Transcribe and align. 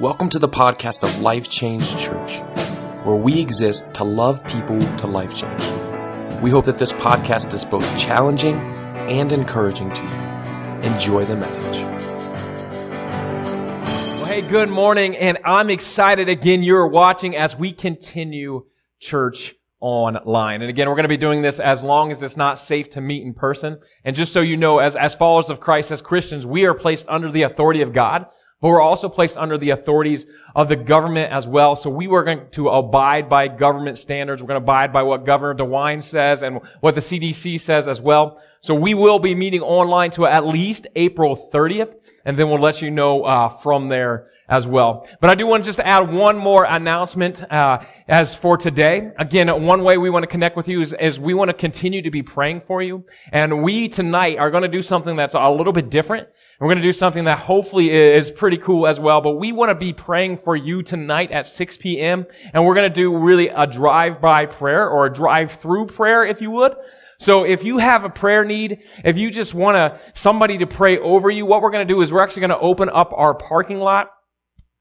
Welcome 0.00 0.30
to 0.30 0.38
the 0.38 0.48
podcast 0.48 1.02
of 1.02 1.20
Life 1.20 1.50
Change 1.50 1.86
Church, 1.98 2.38
where 3.04 3.14
we 3.14 3.38
exist 3.38 3.92
to 3.94 4.04
love 4.04 4.42
people 4.46 4.80
to 4.80 5.06
life 5.06 5.34
change. 5.34 5.62
We 6.40 6.50
hope 6.50 6.64
that 6.64 6.78
this 6.78 6.94
podcast 6.94 7.52
is 7.52 7.66
both 7.66 7.86
challenging 7.98 8.54
and 8.54 9.30
encouraging 9.30 9.92
to 9.92 10.02
you. 10.02 10.92
Enjoy 10.94 11.24
the 11.26 11.36
message. 11.36 11.76
Well, 14.16 14.24
hey, 14.24 14.40
good 14.48 14.70
morning, 14.70 15.14
and 15.14 15.36
I'm 15.44 15.68
excited 15.68 16.26
again 16.26 16.62
you're 16.62 16.88
watching 16.88 17.36
as 17.36 17.54
we 17.54 17.70
continue 17.70 18.64
church 18.98 19.54
online. 19.78 20.62
And 20.62 20.70
again, 20.70 20.88
we're 20.88 20.96
going 20.96 21.04
to 21.04 21.08
be 21.10 21.18
doing 21.18 21.42
this 21.42 21.60
as 21.60 21.84
long 21.84 22.10
as 22.10 22.22
it's 22.22 22.38
not 22.38 22.58
safe 22.58 22.88
to 22.90 23.02
meet 23.02 23.24
in 23.24 23.34
person. 23.34 23.78
And 24.06 24.16
just 24.16 24.32
so 24.32 24.40
you 24.40 24.56
know, 24.56 24.78
as, 24.78 24.96
as 24.96 25.14
followers 25.14 25.50
of 25.50 25.60
Christ, 25.60 25.90
as 25.90 26.00
Christians, 26.00 26.46
we 26.46 26.64
are 26.64 26.72
placed 26.72 27.06
under 27.10 27.30
the 27.30 27.42
authority 27.42 27.82
of 27.82 27.92
God 27.92 28.26
but 28.62 28.68
we're 28.68 28.80
also 28.80 29.08
placed 29.08 29.36
under 29.36 29.58
the 29.58 29.70
authorities 29.70 30.24
of 30.54 30.68
the 30.68 30.76
government 30.76 31.32
as 31.32 31.48
well. 31.48 31.74
So 31.74 31.90
we 31.90 32.06
were 32.06 32.22
going 32.22 32.46
to 32.52 32.68
abide 32.68 33.28
by 33.28 33.48
government 33.48 33.98
standards. 33.98 34.40
We're 34.40 34.46
going 34.46 34.60
to 34.60 34.64
abide 34.64 34.92
by 34.92 35.02
what 35.02 35.26
Governor 35.26 35.62
DeWine 35.62 36.00
says 36.00 36.44
and 36.44 36.60
what 36.80 36.94
the 36.94 37.00
CDC 37.00 37.60
says 37.60 37.88
as 37.88 38.00
well. 38.00 38.40
So 38.60 38.76
we 38.76 38.94
will 38.94 39.18
be 39.18 39.34
meeting 39.34 39.62
online 39.62 40.12
to 40.12 40.26
at 40.26 40.46
least 40.46 40.86
April 40.94 41.50
30th, 41.52 41.96
and 42.24 42.38
then 42.38 42.48
we'll 42.48 42.60
let 42.60 42.80
you 42.80 42.92
know 42.92 43.24
uh, 43.24 43.48
from 43.48 43.88
there 43.88 44.28
as 44.52 44.66
well. 44.66 45.08
But 45.18 45.30
I 45.30 45.34
do 45.34 45.46
want 45.46 45.64
to 45.64 45.68
just 45.68 45.80
add 45.80 46.12
one 46.12 46.36
more 46.36 46.66
announcement 46.68 47.42
uh, 47.50 47.82
as 48.06 48.34
for 48.34 48.58
today. 48.58 49.10
Again, 49.16 49.48
one 49.64 49.82
way 49.82 49.96
we 49.96 50.10
want 50.10 50.24
to 50.24 50.26
connect 50.26 50.58
with 50.58 50.68
you 50.68 50.82
is, 50.82 50.94
is 51.00 51.18
we 51.18 51.32
want 51.32 51.48
to 51.48 51.54
continue 51.54 52.02
to 52.02 52.10
be 52.10 52.22
praying 52.22 52.60
for 52.66 52.82
you. 52.82 53.02
And 53.32 53.62
we 53.62 53.88
tonight 53.88 54.36
are 54.36 54.50
going 54.50 54.62
to 54.62 54.68
do 54.68 54.82
something 54.82 55.16
that's 55.16 55.32
a 55.32 55.50
little 55.50 55.72
bit 55.72 55.88
different. 55.88 56.28
We're 56.60 56.66
going 56.66 56.82
to 56.82 56.82
do 56.82 56.92
something 56.92 57.24
that 57.24 57.38
hopefully 57.38 57.90
is 57.90 58.30
pretty 58.30 58.58
cool 58.58 58.86
as 58.86 59.00
well. 59.00 59.22
But 59.22 59.36
we 59.36 59.52
want 59.52 59.70
to 59.70 59.74
be 59.74 59.94
praying 59.94 60.36
for 60.36 60.54
you 60.54 60.82
tonight 60.82 61.30
at 61.30 61.46
6 61.46 61.78
p.m. 61.78 62.26
And 62.52 62.66
we're 62.66 62.74
going 62.74 62.90
to 62.90 62.94
do 62.94 63.16
really 63.16 63.48
a 63.48 63.66
drive-by 63.66 64.46
prayer 64.46 64.86
or 64.86 65.06
a 65.06 65.12
drive-through 65.12 65.86
prayer, 65.86 66.26
if 66.26 66.42
you 66.42 66.50
would. 66.50 66.74
So 67.18 67.44
if 67.44 67.64
you 67.64 67.78
have 67.78 68.04
a 68.04 68.10
prayer 68.10 68.44
need, 68.44 68.82
if 69.02 69.16
you 69.16 69.30
just 69.30 69.54
want 69.54 69.76
to, 69.76 69.98
somebody 70.12 70.58
to 70.58 70.66
pray 70.66 70.98
over 70.98 71.30
you, 71.30 71.46
what 71.46 71.62
we're 71.62 71.70
going 71.70 71.88
to 71.88 71.94
do 71.94 72.02
is 72.02 72.12
we're 72.12 72.22
actually 72.22 72.40
going 72.40 72.50
to 72.50 72.58
open 72.58 72.90
up 72.90 73.14
our 73.16 73.32
parking 73.32 73.78
lot 73.78 74.10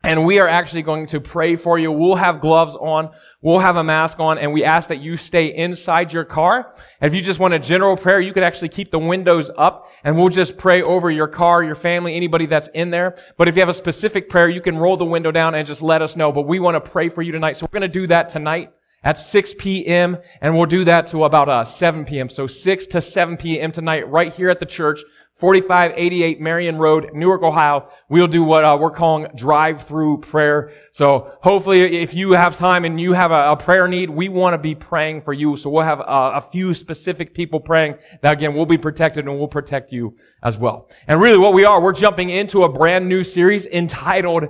and 0.04 0.26
we 0.26 0.40
are 0.40 0.48
actually 0.48 0.82
going 0.82 1.08
to 1.08 1.20
pray 1.20 1.56
for 1.56 1.78
you. 1.78 1.92
We'll 1.92 2.16
have 2.16 2.42
gloves 2.42 2.76
on. 2.76 3.12
We'll 3.42 3.60
have 3.60 3.76
a 3.76 3.84
mask 3.84 4.20
on 4.20 4.38
and 4.38 4.54
we 4.54 4.64
ask 4.64 4.90
that 4.90 5.02
you 5.02 5.18
stay 5.18 5.56
inside 5.56 6.14
your 6.14 6.24
car. 6.24 6.76
If 7.02 7.14
you 7.14 7.22
just 7.22 7.40
want 7.40 7.54
a 7.54 7.60
general 7.60 7.98
prayer, 7.98 8.20
you 8.20 8.34
could 8.34 8.44
actually 8.44 8.70
keep 8.70 8.92
the 8.92 9.00
windows 9.00 9.50
up 9.58 9.92
and 10.04 10.16
we'll 10.16 10.30
just 10.30 10.58
pray 10.58 10.84
over 10.84 11.10
your 11.10 11.28
car, 11.28 11.64
your 11.64 11.76
family, 11.76 12.16
anybody 12.16 12.46
that's 12.46 12.70
in 12.76 12.92
there. 12.92 13.16
But 13.38 13.48
if 13.48 13.56
you 13.56 13.62
have 13.62 13.70
a 13.70 13.74
specific 13.74 14.30
prayer, 14.30 14.50
you 14.50 14.62
can 14.62 14.78
roll 14.78 14.98
the 14.98 15.06
window 15.06 15.32
down 15.32 15.56
and 15.56 15.66
just 15.66 15.82
let 15.82 16.02
us 16.02 16.16
know. 16.16 16.32
But 16.32 16.44
we 16.44 16.60
want 16.60 16.84
to 16.84 16.90
pray 16.92 17.10
for 17.10 17.22
you 17.22 17.32
tonight. 17.32 17.58
So 17.58 17.66
we're 17.66 17.80
going 17.80 17.92
to 17.92 18.00
do 18.00 18.08
that 18.08 18.30
tonight 18.30 18.72
at 19.04 19.18
6 19.18 19.56
p.m. 19.58 20.18
and 20.42 20.56
we'll 20.56 20.68
do 20.68 20.84
that 20.86 21.08
to 21.08 21.24
about 21.24 21.50
uh, 21.50 21.64
7 21.64 22.06
p.m. 22.06 22.30
So 22.30 22.46
6 22.46 22.88
to 22.88 23.02
7 23.02 23.38
p.m. 23.38 23.72
tonight 23.72 24.08
right 24.08 24.32
here 24.32 24.50
at 24.50 24.60
the 24.60 24.66
church. 24.66 25.02
4588 25.42 26.40
Marion 26.40 26.78
Road, 26.78 27.10
Newark, 27.16 27.42
Ohio. 27.42 27.90
We'll 28.10 28.28
do 28.28 28.44
what 28.44 28.64
uh, 28.64 28.78
we're 28.80 28.92
calling 28.92 29.26
drive-through 29.36 30.20
prayer. 30.20 30.72
So 30.92 31.34
hopefully 31.42 31.98
if 31.98 32.14
you 32.14 32.34
have 32.34 32.60
time 32.60 32.86
and 32.86 33.02
you 33.02 33.14
have 33.14 33.32
a, 33.32 33.54
a 33.54 33.58
prayer 33.58 33.88
need, 33.88 34.12
we 34.12 34.30
want 34.30 34.54
to 34.54 34.60
be 34.60 34.76
praying 34.76 35.22
for 35.22 35.34
you. 35.34 35.58
So 35.58 35.72
we'll 35.72 35.84
have 35.84 36.00
uh, 36.00 36.34
a 36.36 36.42
few 36.52 36.76
specific 36.76 37.34
people 37.34 37.60
praying 37.60 37.96
that 38.22 38.34
again, 38.34 38.54
we'll 38.54 38.68
be 38.68 38.78
protected 38.78 39.26
and 39.28 39.36
we'll 39.36 39.48
protect 39.48 39.92
you 39.92 40.16
as 40.44 40.60
well. 40.60 40.88
And 41.08 41.20
really 41.20 41.40
what 41.40 41.54
we 41.54 41.66
are, 41.66 41.82
we're 41.82 41.92
jumping 41.92 42.30
into 42.30 42.62
a 42.62 42.70
brand 42.70 43.10
new 43.10 43.24
series 43.24 43.66
entitled 43.66 44.44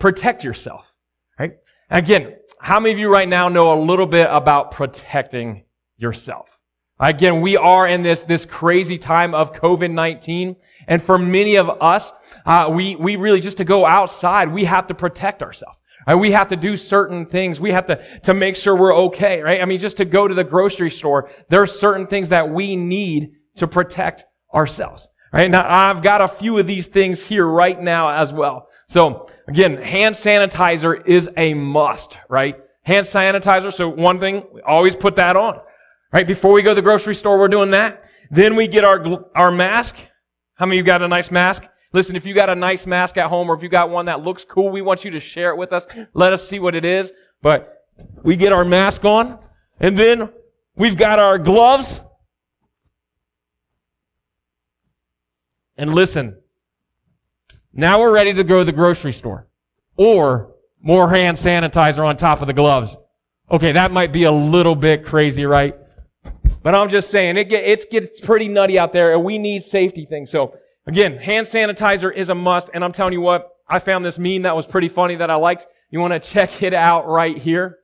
Protect 0.00 0.44
Yourself. 0.44 0.86
Right? 1.38 1.58
Again, 1.90 2.36
how 2.58 2.80
many 2.80 2.94
of 2.94 2.98
you 2.98 3.12
right 3.12 3.28
now 3.28 3.48
know 3.48 3.70
a 3.70 3.78
little 3.78 4.06
bit 4.06 4.26
about 4.30 4.70
protecting 4.70 5.64
yourself? 5.98 6.57
Again, 7.00 7.40
we 7.40 7.56
are 7.56 7.86
in 7.86 8.02
this, 8.02 8.22
this 8.22 8.44
crazy 8.44 8.98
time 8.98 9.34
of 9.34 9.52
COVID-19. 9.52 10.56
And 10.88 11.02
for 11.02 11.18
many 11.18 11.56
of 11.56 11.70
us, 11.80 12.12
uh, 12.44 12.70
we, 12.72 12.96
we 12.96 13.16
really 13.16 13.40
just 13.40 13.58
to 13.58 13.64
go 13.64 13.86
outside, 13.86 14.52
we 14.52 14.64
have 14.64 14.86
to 14.88 14.94
protect 14.94 15.42
ourselves. 15.42 15.76
Right? 16.06 16.14
We 16.14 16.32
have 16.32 16.48
to 16.48 16.56
do 16.56 16.76
certain 16.76 17.26
things. 17.26 17.60
We 17.60 17.70
have 17.70 17.86
to, 17.86 18.20
to 18.22 18.34
make 18.34 18.56
sure 18.56 18.74
we're 18.74 18.96
okay, 18.96 19.40
right? 19.42 19.60
I 19.60 19.64
mean, 19.64 19.78
just 19.78 19.98
to 19.98 20.04
go 20.04 20.26
to 20.26 20.34
the 20.34 20.44
grocery 20.44 20.90
store, 20.90 21.30
there 21.50 21.62
are 21.62 21.66
certain 21.66 22.06
things 22.06 22.30
that 22.30 22.48
we 22.48 22.74
need 22.74 23.32
to 23.56 23.68
protect 23.68 24.24
ourselves. 24.54 25.08
Right? 25.32 25.50
Now, 25.50 25.66
I've 25.68 26.02
got 26.02 26.22
a 26.22 26.28
few 26.28 26.58
of 26.58 26.66
these 26.66 26.86
things 26.86 27.24
here 27.24 27.46
right 27.46 27.80
now 27.80 28.08
as 28.08 28.32
well. 28.32 28.68
So, 28.88 29.26
again, 29.46 29.76
hand 29.82 30.14
sanitizer 30.14 31.06
is 31.06 31.28
a 31.36 31.52
must, 31.52 32.16
right? 32.30 32.56
Hand 32.82 33.06
sanitizer. 33.06 33.70
So 33.70 33.90
one 33.90 34.18
thing, 34.18 34.44
always 34.66 34.96
put 34.96 35.16
that 35.16 35.36
on. 35.36 35.60
Right? 36.12 36.26
Before 36.26 36.52
we 36.52 36.62
go 36.62 36.70
to 36.70 36.74
the 36.74 36.82
grocery 36.82 37.14
store, 37.14 37.38
we're 37.38 37.48
doing 37.48 37.70
that. 37.70 38.04
Then 38.30 38.56
we 38.56 38.66
get 38.66 38.84
our, 38.84 39.24
our 39.34 39.50
mask. 39.50 39.96
How 40.54 40.66
many 40.66 40.78
of 40.78 40.84
you 40.84 40.86
got 40.86 41.02
a 41.02 41.08
nice 41.08 41.30
mask? 41.30 41.64
Listen, 41.92 42.16
if 42.16 42.26
you 42.26 42.34
got 42.34 42.50
a 42.50 42.54
nice 42.54 42.86
mask 42.86 43.16
at 43.16 43.28
home 43.28 43.50
or 43.50 43.54
if 43.54 43.62
you 43.62 43.68
got 43.68 43.90
one 43.90 44.06
that 44.06 44.22
looks 44.22 44.44
cool, 44.44 44.70
we 44.70 44.82
want 44.82 45.04
you 45.04 45.10
to 45.12 45.20
share 45.20 45.50
it 45.50 45.56
with 45.56 45.72
us. 45.72 45.86
Let 46.12 46.32
us 46.32 46.46
see 46.46 46.58
what 46.58 46.74
it 46.74 46.84
is. 46.84 47.12
But 47.42 47.86
we 48.22 48.36
get 48.36 48.52
our 48.52 48.64
mask 48.64 49.04
on 49.04 49.38
and 49.80 49.98
then 49.98 50.30
we've 50.76 50.96
got 50.96 51.18
our 51.18 51.38
gloves. 51.38 52.00
And 55.76 55.94
listen, 55.94 56.36
now 57.72 58.00
we're 58.00 58.12
ready 58.12 58.34
to 58.34 58.44
go 58.44 58.58
to 58.58 58.64
the 58.64 58.72
grocery 58.72 59.12
store 59.12 59.46
or 59.96 60.54
more 60.82 61.08
hand 61.08 61.36
sanitizer 61.36 62.04
on 62.04 62.16
top 62.16 62.40
of 62.40 62.46
the 62.46 62.52
gloves. 62.52 62.96
Okay, 63.50 63.72
that 63.72 63.92
might 63.92 64.12
be 64.12 64.24
a 64.24 64.32
little 64.32 64.74
bit 64.74 65.04
crazy, 65.04 65.46
right? 65.46 65.74
But 66.62 66.74
I'm 66.74 66.88
just 66.88 67.10
saying, 67.10 67.36
it, 67.36 67.52
it 67.52 67.90
gets 67.90 68.20
pretty 68.20 68.48
nutty 68.48 68.78
out 68.78 68.92
there, 68.92 69.14
and 69.14 69.24
we 69.24 69.38
need 69.38 69.62
safety 69.62 70.06
things. 70.06 70.30
So, 70.30 70.54
again, 70.86 71.16
hand 71.16 71.46
sanitizer 71.46 72.14
is 72.14 72.28
a 72.28 72.34
must, 72.34 72.70
and 72.74 72.84
I'm 72.84 72.92
telling 72.92 73.12
you 73.12 73.20
what, 73.20 73.48
I 73.68 73.78
found 73.78 74.04
this 74.04 74.18
meme 74.18 74.42
that 74.42 74.56
was 74.56 74.66
pretty 74.66 74.88
funny 74.88 75.16
that 75.16 75.30
I 75.30 75.36
liked. 75.36 75.66
You 75.90 76.00
want 76.00 76.12
to 76.14 76.20
check 76.20 76.62
it 76.62 76.74
out 76.74 77.06
right 77.06 77.36
here. 77.36 77.78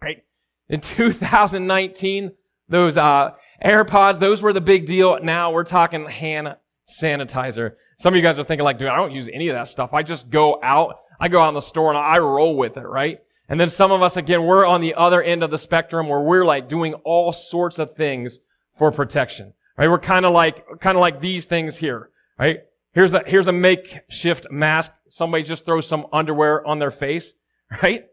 Right? 0.00 0.24
In 0.68 0.80
2019, 0.80 2.32
those 2.68 2.96
uh, 2.96 3.30
AirPods, 3.64 4.18
those 4.18 4.42
were 4.42 4.52
the 4.52 4.60
big 4.60 4.86
deal. 4.86 5.18
Now 5.22 5.52
we're 5.52 5.64
talking 5.64 6.06
hand 6.06 6.56
sanitizer. 6.88 7.72
Some 7.98 8.12
of 8.12 8.16
you 8.16 8.22
guys 8.22 8.38
are 8.38 8.44
thinking 8.44 8.64
like, 8.64 8.78
dude, 8.78 8.88
I 8.88 8.96
don't 8.96 9.12
use 9.12 9.28
any 9.32 9.48
of 9.48 9.54
that 9.54 9.68
stuff. 9.68 9.94
I 9.94 10.02
just 10.02 10.28
go 10.28 10.58
out, 10.62 10.96
I 11.18 11.28
go 11.28 11.40
out 11.40 11.48
in 11.48 11.54
the 11.54 11.60
store 11.60 11.90
and 11.90 11.98
I 11.98 12.18
roll 12.18 12.56
with 12.56 12.76
it, 12.76 12.86
right? 12.86 13.20
And 13.48 13.60
then 13.60 13.70
some 13.70 13.92
of 13.92 14.02
us, 14.02 14.16
again, 14.16 14.44
we're 14.44 14.66
on 14.66 14.80
the 14.80 14.94
other 14.94 15.22
end 15.22 15.42
of 15.42 15.50
the 15.50 15.58
spectrum 15.58 16.08
where 16.08 16.20
we're 16.20 16.44
like 16.44 16.68
doing 16.68 16.94
all 17.04 17.32
sorts 17.32 17.78
of 17.78 17.94
things 17.94 18.40
for 18.76 18.90
protection. 18.90 19.52
Right? 19.78 19.88
We're 19.88 19.98
kind 19.98 20.24
of 20.24 20.32
like, 20.32 20.64
kind 20.80 20.96
of 20.96 21.00
like 21.00 21.20
these 21.20 21.44
things 21.44 21.76
here. 21.76 22.10
Right? 22.38 22.60
Here's 22.92 23.14
a, 23.14 23.22
here's 23.26 23.46
a 23.46 23.52
makeshift 23.52 24.50
mask. 24.50 24.90
Somebody 25.08 25.44
just 25.44 25.64
throws 25.64 25.86
some 25.86 26.06
underwear 26.12 26.66
on 26.66 26.78
their 26.78 26.90
face. 26.90 27.34
Right? 27.82 28.04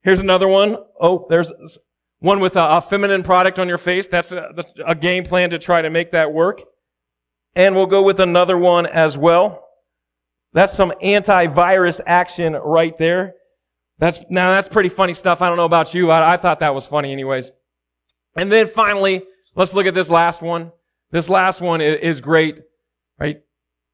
Here's 0.00 0.20
another 0.20 0.48
one. 0.48 0.78
Oh, 0.98 1.26
there's 1.28 1.52
one 2.20 2.40
with 2.40 2.56
a, 2.56 2.76
a 2.76 2.80
feminine 2.80 3.22
product 3.22 3.58
on 3.58 3.68
your 3.68 3.76
face. 3.76 4.08
That's 4.08 4.32
a, 4.32 4.64
a 4.86 4.94
game 4.94 5.24
plan 5.24 5.50
to 5.50 5.58
try 5.58 5.82
to 5.82 5.90
make 5.90 6.12
that 6.12 6.32
work. 6.32 6.62
And 7.54 7.74
we'll 7.74 7.84
go 7.84 8.02
with 8.02 8.18
another 8.20 8.56
one 8.56 8.86
as 8.86 9.18
well. 9.18 9.68
That's 10.52 10.72
some 10.72 10.92
antivirus 11.02 12.00
action 12.06 12.54
right 12.54 12.96
there. 12.96 13.34
That's, 13.98 14.20
now 14.30 14.50
that's 14.50 14.68
pretty 14.68 14.88
funny 14.88 15.14
stuff. 15.14 15.42
I 15.42 15.48
don't 15.48 15.56
know 15.56 15.64
about 15.64 15.92
you. 15.94 16.10
I, 16.10 16.34
I 16.34 16.36
thought 16.36 16.60
that 16.60 16.74
was 16.74 16.86
funny 16.86 17.12
anyways. 17.12 17.50
And 18.36 18.50
then 18.50 18.68
finally, 18.68 19.24
let's 19.56 19.74
look 19.74 19.86
at 19.86 19.94
this 19.94 20.08
last 20.10 20.40
one. 20.40 20.70
This 21.10 21.28
last 21.28 21.60
one 21.60 21.80
is, 21.80 22.20
great, 22.20 22.62
right? 23.18 23.40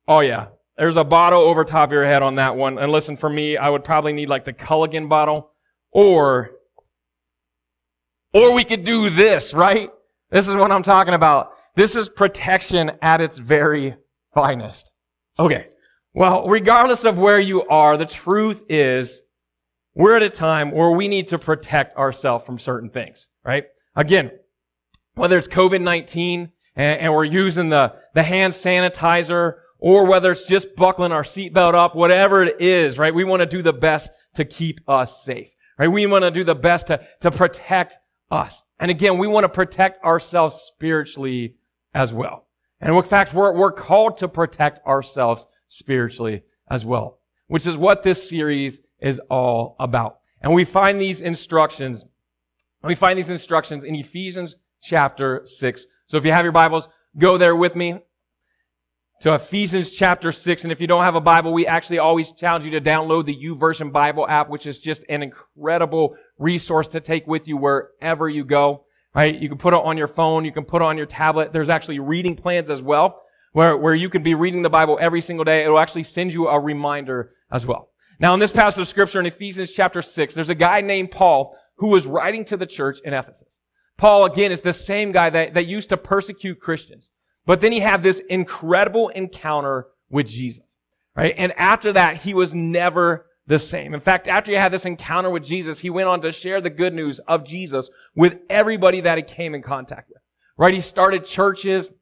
Oh 0.06 0.20
yeah. 0.20 0.48
There's 0.76 0.96
a 0.96 1.04
bottle 1.04 1.40
over 1.40 1.64
top 1.64 1.88
of 1.88 1.92
your 1.92 2.04
head 2.04 2.22
on 2.22 2.34
that 2.34 2.56
one. 2.56 2.78
And 2.78 2.90
listen, 2.90 3.16
for 3.16 3.30
me, 3.30 3.56
I 3.56 3.68
would 3.68 3.84
probably 3.84 4.12
need 4.12 4.28
like 4.28 4.44
the 4.44 4.52
Culligan 4.52 5.08
bottle 5.08 5.52
or, 5.92 6.50
or 8.32 8.52
we 8.52 8.64
could 8.64 8.84
do 8.84 9.08
this, 9.08 9.54
right? 9.54 9.90
This 10.30 10.48
is 10.48 10.56
what 10.56 10.72
I'm 10.72 10.82
talking 10.82 11.14
about. 11.14 11.52
This 11.76 11.94
is 11.94 12.08
protection 12.08 12.92
at 13.00 13.20
its 13.20 13.38
very 13.38 13.94
finest. 14.34 14.90
Okay. 15.38 15.68
Well, 16.12 16.46
regardless 16.48 17.04
of 17.04 17.16
where 17.16 17.38
you 17.38 17.62
are, 17.68 17.96
the 17.96 18.06
truth 18.06 18.62
is 18.68 19.22
we're 19.94 20.16
at 20.16 20.22
a 20.22 20.30
time 20.30 20.70
where 20.70 20.90
we 20.90 21.08
need 21.08 21.28
to 21.28 21.38
protect 21.38 21.96
ourselves 21.96 22.44
from 22.44 22.58
certain 22.58 22.90
things, 22.90 23.28
right? 23.44 23.66
Again, 23.96 24.32
whether 25.14 25.38
it's 25.38 25.48
COVID-19 25.48 26.50
and, 26.76 27.00
and, 27.00 27.12
we're 27.12 27.24
using 27.24 27.68
the, 27.68 27.94
the 28.14 28.22
hand 28.22 28.52
sanitizer 28.52 29.54
or 29.78 30.04
whether 30.04 30.32
it's 30.32 30.46
just 30.46 30.74
buckling 30.74 31.12
our 31.12 31.22
seatbelt 31.22 31.74
up, 31.74 31.94
whatever 31.94 32.42
it 32.42 32.60
is, 32.60 32.98
right? 32.98 33.14
We 33.14 33.24
want 33.24 33.40
to 33.40 33.46
do 33.46 33.62
the 33.62 33.72
best 33.72 34.10
to 34.34 34.44
keep 34.44 34.80
us 34.88 35.22
safe, 35.22 35.50
right? 35.78 35.88
We 35.88 36.06
want 36.06 36.24
to 36.24 36.30
do 36.30 36.42
the 36.42 36.54
best 36.54 36.88
to, 36.88 37.06
to 37.20 37.30
protect 37.30 37.96
us. 38.30 38.64
And 38.80 38.90
again, 38.90 39.18
we 39.18 39.28
want 39.28 39.44
to 39.44 39.48
protect 39.48 40.04
ourselves 40.04 40.56
spiritually 40.74 41.56
as 41.94 42.12
well. 42.12 42.48
And 42.80 42.94
in 42.94 43.02
fact, 43.04 43.32
we're, 43.32 43.52
we're 43.56 43.72
called 43.72 44.18
to 44.18 44.28
protect 44.28 44.84
ourselves 44.86 45.46
spiritually 45.68 46.42
as 46.68 46.84
well, 46.84 47.20
which 47.48 47.66
is 47.66 47.76
what 47.76 48.02
this 48.02 48.28
series 48.28 48.80
is 49.00 49.20
all 49.30 49.76
about. 49.78 50.18
And 50.40 50.52
we 50.54 50.64
find 50.64 51.00
these 51.00 51.20
instructions, 51.20 52.04
we 52.82 52.94
find 52.94 53.18
these 53.18 53.30
instructions 53.30 53.84
in 53.84 53.94
Ephesians 53.94 54.56
chapter 54.82 55.42
6. 55.44 55.86
So 56.06 56.16
if 56.16 56.24
you 56.24 56.32
have 56.32 56.44
your 56.44 56.52
Bibles, 56.52 56.88
go 57.18 57.38
there 57.38 57.56
with 57.56 57.74
me 57.74 58.00
to 59.20 59.34
Ephesians 59.34 59.92
chapter 59.92 60.32
6. 60.32 60.64
And 60.64 60.72
if 60.72 60.80
you 60.80 60.86
don't 60.86 61.04
have 61.04 61.14
a 61.14 61.20
Bible, 61.20 61.52
we 61.54 61.66
actually 61.66 61.98
always 61.98 62.32
challenge 62.32 62.66
you 62.66 62.70
to 62.72 62.80
download 62.80 63.24
the 63.24 63.34
YouVersion 63.34 63.90
Bible 63.90 64.26
app, 64.28 64.50
which 64.50 64.66
is 64.66 64.78
just 64.78 65.02
an 65.08 65.22
incredible 65.22 66.16
resource 66.38 66.88
to 66.88 67.00
take 67.00 67.26
with 67.26 67.48
you 67.48 67.56
wherever 67.56 68.28
you 68.28 68.44
go. 68.44 68.84
Right? 69.14 69.38
You 69.40 69.48
can 69.48 69.58
put 69.58 69.72
it 69.72 69.80
on 69.82 69.96
your 69.96 70.08
phone. 70.08 70.44
You 70.44 70.52
can 70.52 70.64
put 70.64 70.82
it 70.82 70.84
on 70.84 70.98
your 70.98 71.06
tablet. 71.06 71.52
There's 71.52 71.68
actually 71.68 72.00
reading 72.00 72.36
plans 72.36 72.68
as 72.68 72.82
well, 72.82 73.22
where, 73.54 73.76
where 73.76 73.94
you 73.94 74.10
can 74.10 74.22
be 74.22 74.34
reading 74.34 74.62
the 74.62 74.68
Bible 74.68 74.98
every 75.00 75.20
single 75.20 75.44
day. 75.44 75.62
It'll 75.62 75.78
actually 75.78 76.02
send 76.02 76.32
you 76.32 76.48
a 76.48 76.58
reminder 76.58 77.30
as 77.52 77.64
well. 77.64 77.88
Now, 78.18 78.34
in 78.34 78.40
this 78.40 78.50
passage 78.50 78.82
of 78.82 78.88
scripture 78.88 79.20
in 79.20 79.26
Ephesians 79.26 79.70
chapter 79.70 80.02
6, 80.02 80.34
there's 80.34 80.50
a 80.50 80.56
guy 80.56 80.80
named 80.80 81.12
Paul 81.12 81.56
who 81.76 81.88
was 81.88 82.04
writing 82.04 82.44
to 82.46 82.56
the 82.56 82.66
church 82.66 82.98
in 83.04 83.14
Ephesus. 83.14 83.60
Paul, 83.96 84.24
again, 84.24 84.50
is 84.50 84.60
the 84.60 84.72
same 84.72 85.12
guy 85.12 85.30
that, 85.30 85.54
that 85.54 85.66
used 85.66 85.88
to 85.90 85.96
persecute 85.96 86.60
Christians. 86.60 87.10
But 87.46 87.60
then 87.60 87.70
he 87.70 87.78
had 87.78 88.02
this 88.02 88.20
incredible 88.28 89.10
encounter 89.10 89.86
with 90.10 90.26
Jesus, 90.26 90.76
right? 91.14 91.34
And 91.36 91.52
after 91.56 91.92
that, 91.92 92.16
he 92.16 92.34
was 92.34 92.54
never 92.54 93.26
the 93.46 93.60
same. 93.60 93.94
In 93.94 94.00
fact, 94.00 94.26
after 94.26 94.50
he 94.50 94.56
had 94.56 94.72
this 94.72 94.84
encounter 94.84 95.30
with 95.30 95.44
Jesus, 95.44 95.78
he 95.78 95.90
went 95.90 96.08
on 96.08 96.20
to 96.22 96.32
share 96.32 96.60
the 96.60 96.70
good 96.70 96.92
news 96.92 97.20
of 97.28 97.46
Jesus 97.46 97.88
with 98.16 98.34
everybody 98.50 99.00
that 99.02 99.16
he 99.16 99.22
came 99.22 99.54
in 99.54 99.62
contact 99.62 100.08
with, 100.08 100.22
right? 100.56 100.74
He 100.74 100.80
started 100.80 101.24
churches. 101.24 101.92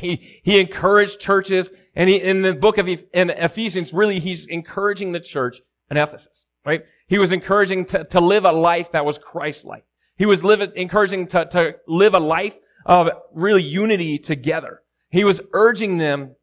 He, 0.00 0.40
he 0.42 0.60
encouraged 0.60 1.20
churches. 1.20 1.70
And 1.96 2.08
he, 2.08 2.16
in 2.16 2.42
the 2.42 2.54
book 2.54 2.78
of 2.78 2.88
in 2.88 3.30
Ephesians, 3.30 3.92
really, 3.92 4.18
he's 4.18 4.46
encouraging 4.46 5.12
the 5.12 5.20
church 5.20 5.60
in 5.90 5.96
Ephesus, 5.96 6.46
right? 6.66 6.84
He 7.06 7.18
was 7.18 7.30
encouraging 7.30 7.84
to, 7.86 8.04
to 8.04 8.20
live 8.20 8.44
a 8.44 8.52
life 8.52 8.90
that 8.92 9.04
was 9.04 9.18
Christ-like. 9.18 9.84
He 10.16 10.26
was 10.26 10.42
living, 10.42 10.72
encouraging 10.74 11.28
to, 11.28 11.44
to 11.46 11.76
live 11.86 12.14
a 12.14 12.20
life 12.20 12.56
of 12.86 13.10
really 13.32 13.62
unity 13.62 14.18
together. 14.18 14.82
He 15.10 15.24
was 15.24 15.40
urging 15.52 15.98
them 15.98 16.34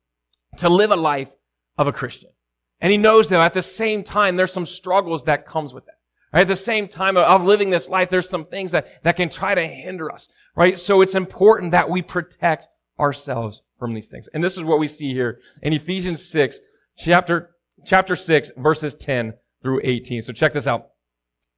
to 0.58 0.70
live 0.70 0.92
a 0.92 0.96
life 0.96 1.30
of 1.78 1.88
a 1.88 1.92
Christian. 1.92 2.30
And 2.80 2.92
he 2.92 2.98
knows 2.98 3.30
that 3.30 3.42
at 3.42 3.54
the 3.54 3.62
same 3.62 4.04
time, 4.04 4.36
there's 4.36 4.54
some 4.54 4.66
struggles 4.66 5.24
that 5.26 5.46
comes 5.46 5.74
with 5.74 5.86
that. 5.86 6.00
Right? 6.34 6.42
At 6.42 6.48
the 6.48 6.56
same 6.56 6.88
time 6.88 7.18
of 7.18 7.44
living 7.44 7.70
this 7.70 7.90
life, 7.90 8.10
there's 8.10 8.30
some 8.30 8.46
things 8.46 8.72
that, 8.72 9.04
that 9.04 9.18
can 9.18 9.30
try 9.30 9.54
to 9.54 9.68
hinder 9.68 10.12
us. 10.12 10.30
Right? 10.56 10.80
So 10.80 11.02
it's 11.02 11.16
important 11.16 11.72
that 11.72 11.90
we 11.90 12.02
protect 12.02 12.68
ourselves 13.00 13.62
from 13.80 13.94
these 13.94 14.08
things. 14.08 14.28
And 14.34 14.44
this 14.44 14.58
is 14.58 14.64
what 14.64 14.80
we 14.80 14.88
see 14.88 15.14
here 15.14 15.40
in 15.62 15.74
Ephesians 15.74 16.24
6, 16.26 16.60
chapter, 16.98 17.52
chapter 17.86 18.16
6, 18.16 18.52
verses 18.58 18.94
10 18.96 19.34
through 19.62 19.82
18. 19.84 20.22
So 20.22 20.34
check 20.34 20.54
this 20.54 20.68
out. 20.68 20.90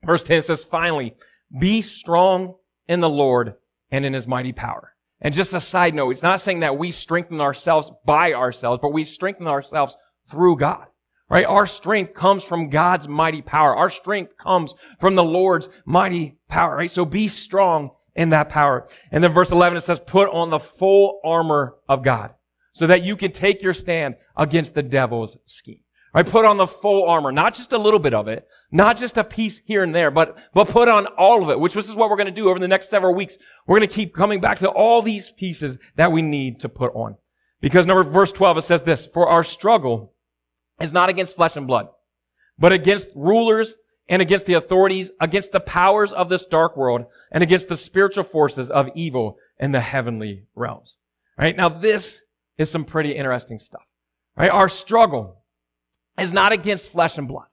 Verse 0.06 0.24
10 0.24 0.42
says, 0.42 0.64
finally, 0.64 1.16
be 1.60 1.82
strong 1.82 2.56
in 2.88 3.00
the 3.00 3.10
Lord 3.10 3.56
and 3.92 4.06
in 4.06 4.14
his 4.14 4.28
mighty 4.28 4.52
power. 4.52 4.94
And 5.22 5.34
just 5.34 5.54
a 5.54 5.62
side 5.62 5.96
note, 5.96 6.10
it's 6.12 6.24
not 6.24 6.42
saying 6.42 6.60
that 6.62 6.78
we 6.78 6.92
strengthen 6.92 7.40
ourselves 7.40 7.90
by 8.06 8.34
ourselves, 8.34 8.80
but 8.82 8.92
we 8.92 9.06
strengthen 9.06 9.48
ourselves 9.48 9.96
through 10.30 10.58
God. 10.58 10.88
Right? 11.30 11.46
Our 11.46 11.66
strength 11.66 12.14
comes 12.14 12.44
from 12.44 12.70
God's 12.70 13.08
mighty 13.08 13.42
power. 13.42 13.76
Our 13.76 13.90
strength 13.90 14.38
comes 14.38 14.76
from 15.00 15.16
the 15.16 15.24
Lord's 15.24 15.70
mighty 15.86 16.36
power. 16.50 16.76
Right? 16.76 16.92
So 16.92 17.06
be 17.06 17.28
strong 17.28 17.92
in 18.16 18.30
that 18.30 18.50
power. 18.50 18.88
And 19.12 19.24
then 19.24 19.34
verse 19.34 19.52
11, 19.52 19.78
it 19.78 19.82
says, 19.82 20.00
put 20.00 20.30
on 20.30 20.50
the 20.50 20.60
full 20.60 21.20
armor 21.24 21.76
of 21.90 22.04
God 22.04 22.34
so 22.74 22.88
that 22.88 23.04
you 23.04 23.16
can 23.16 23.32
take 23.32 23.62
your 23.62 23.74
stand 23.74 24.16
against 24.36 24.74
the 24.74 24.84
devil's 24.84 25.38
scheme. 25.46 25.80
Right? 26.14 26.26
Put 26.26 26.46
on 26.46 26.58
the 26.58 26.68
full 26.68 27.10
armor, 27.10 27.32
not 27.32 27.56
just 27.56 27.72
a 27.72 27.78
little 27.78 28.00
bit 28.00 28.14
of 28.14 28.28
it, 28.28 28.48
not 28.72 28.98
just 28.98 29.18
a 29.18 29.24
piece 29.24 29.62
here 29.66 29.82
and 29.82 29.96
there, 29.96 30.12
but, 30.12 30.38
but 30.54 30.70
put 30.70 30.88
on 30.88 31.08
all 31.08 31.44
of 31.44 31.50
it, 31.50 31.60
which 31.60 31.74
this 31.74 31.90
is 31.90 31.96
what 31.96 32.10
we're 32.10 32.18
going 32.18 32.28
to 32.28 32.32
do 32.32 32.50
over 32.50 32.60
the 32.60 32.68
next 32.68 32.92
several 32.92 33.16
weeks. 33.16 33.38
We're 33.66 33.80
going 33.80 33.90
to 33.90 33.96
keep 33.96 34.14
coming 34.14 34.40
back 34.40 34.60
to 34.60 34.70
all 34.70 35.02
these 35.02 35.32
pieces 35.32 35.80
that 35.96 36.12
we 36.12 36.22
need 36.22 36.60
to 36.60 36.70
put 36.70 36.94
on. 36.94 37.16
Because 37.62 37.88
number, 37.88 38.04
verse 38.04 38.32
12, 38.32 38.60
it 38.60 38.64
says 38.64 38.84
this, 38.84 39.08
for 39.08 39.28
our 39.28 39.44
struggle 39.44 40.14
is 40.80 40.94
not 40.94 41.10
against 41.10 41.36
flesh 41.36 41.56
and 41.56 41.66
blood, 41.66 41.88
but 42.60 42.74
against 42.74 43.10
rulers 43.16 43.74
and 44.10 44.22
against 44.22 44.46
the 44.46 44.56
authorities, 44.56 45.12
against 45.20 45.52
the 45.52 45.60
powers 45.60 46.12
of 46.12 46.30
this 46.30 46.46
dark 46.46 46.76
world, 46.76 47.06
and 47.32 47.44
against 47.44 47.70
the 47.70 47.78
spiritual 47.78 48.24
forces 48.24 48.70
of 48.70 48.90
evil 48.96 49.38
in 49.60 49.72
the 49.72 49.80
heavenly 49.80 50.44
realms. 50.56 50.98
Right? 51.38 51.56
Now 51.56 51.70
this 51.70 52.22
is 52.58 52.70
some 52.70 52.86
pretty 52.86 53.12
interesting 53.12 53.60
stuff. 53.60 53.84
Right? 54.36 54.52
Our 54.52 54.70
struggle 54.70 55.44
is 56.20 56.34
not 56.34 56.52
against 56.52 56.92
flesh 56.92 57.18
and 57.18 57.28
blood, 57.28 57.48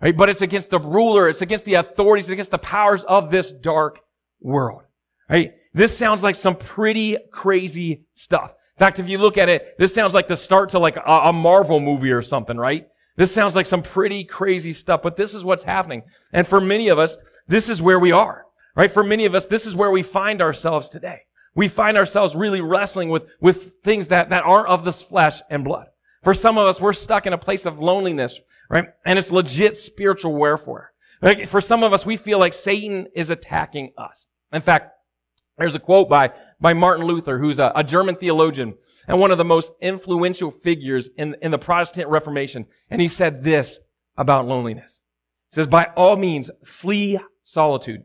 right? 0.00 0.16
But 0.16 0.28
it's 0.28 0.42
against 0.42 0.70
the 0.70 0.78
ruler, 0.78 1.28
it's 1.28 1.42
against 1.42 1.64
the 1.64 1.74
authorities, 1.74 2.26
it's 2.26 2.32
against 2.32 2.50
the 2.50 2.58
powers 2.58 3.04
of 3.04 3.30
this 3.30 3.52
dark 3.52 4.00
world, 4.40 4.82
right? 5.28 5.54
This 5.72 5.96
sounds 5.96 6.22
like 6.22 6.36
some 6.36 6.54
pretty 6.54 7.16
crazy 7.32 8.04
stuff. 8.14 8.50
In 8.50 8.78
fact, 8.78 8.98
if 8.98 9.08
you 9.08 9.18
look 9.18 9.38
at 9.38 9.48
it, 9.48 9.76
this 9.78 9.94
sounds 9.94 10.14
like 10.14 10.28
the 10.28 10.36
start 10.36 10.70
to 10.70 10.78
like 10.78 10.96
a 11.04 11.32
Marvel 11.32 11.80
movie 11.80 12.10
or 12.10 12.22
something, 12.22 12.56
right? 12.56 12.86
This 13.16 13.32
sounds 13.32 13.54
like 13.54 13.66
some 13.66 13.82
pretty 13.82 14.24
crazy 14.24 14.72
stuff, 14.72 15.02
but 15.02 15.16
this 15.16 15.34
is 15.34 15.44
what's 15.44 15.64
happening. 15.64 16.02
And 16.32 16.46
for 16.46 16.60
many 16.60 16.88
of 16.88 16.98
us, 16.98 17.16
this 17.46 17.68
is 17.68 17.80
where 17.80 17.98
we 17.98 18.12
are, 18.12 18.44
right? 18.74 18.90
For 18.90 19.04
many 19.04 19.24
of 19.24 19.34
us, 19.34 19.46
this 19.46 19.66
is 19.66 19.76
where 19.76 19.90
we 19.90 20.02
find 20.02 20.42
ourselves 20.42 20.88
today. 20.88 21.20
We 21.54 21.68
find 21.68 21.96
ourselves 21.96 22.34
really 22.34 22.60
wrestling 22.60 23.10
with, 23.10 23.24
with 23.40 23.74
things 23.84 24.08
that, 24.08 24.30
that 24.30 24.42
aren't 24.42 24.68
of 24.68 24.84
this 24.84 25.02
flesh 25.02 25.40
and 25.48 25.62
blood. 25.62 25.86
For 26.24 26.34
some 26.34 26.58
of 26.58 26.66
us, 26.66 26.80
we're 26.80 26.92
stuck 26.92 27.26
in 27.26 27.32
a 27.32 27.38
place 27.38 27.66
of 27.66 27.78
loneliness, 27.78 28.40
right? 28.68 28.86
And 29.04 29.18
it's 29.18 29.30
legit 29.30 29.76
spiritual 29.76 30.34
warfare. 30.34 30.90
Like 31.22 31.46
for 31.48 31.60
some 31.60 31.84
of 31.84 31.92
us, 31.92 32.04
we 32.04 32.16
feel 32.16 32.38
like 32.38 32.52
Satan 32.52 33.06
is 33.14 33.30
attacking 33.30 33.92
us. 33.96 34.26
In 34.52 34.62
fact, 34.62 34.93
there's 35.58 35.74
a 35.74 35.80
quote 35.80 36.08
by, 36.08 36.32
by 36.60 36.72
Martin 36.72 37.06
Luther, 37.06 37.38
who's 37.38 37.58
a, 37.58 37.72
a 37.74 37.84
German 37.84 38.16
theologian 38.16 38.74
and 39.06 39.20
one 39.20 39.30
of 39.30 39.38
the 39.38 39.44
most 39.44 39.72
influential 39.80 40.50
figures 40.50 41.08
in, 41.16 41.36
in 41.42 41.50
the 41.50 41.58
Protestant 41.58 42.08
Reformation. 42.08 42.66
And 42.90 43.00
he 43.00 43.08
said 43.08 43.44
this 43.44 43.78
about 44.16 44.46
loneliness. 44.46 45.02
He 45.50 45.56
says, 45.56 45.66
by 45.66 45.90
all 45.96 46.16
means, 46.16 46.50
flee 46.64 47.18
solitude. 47.44 48.04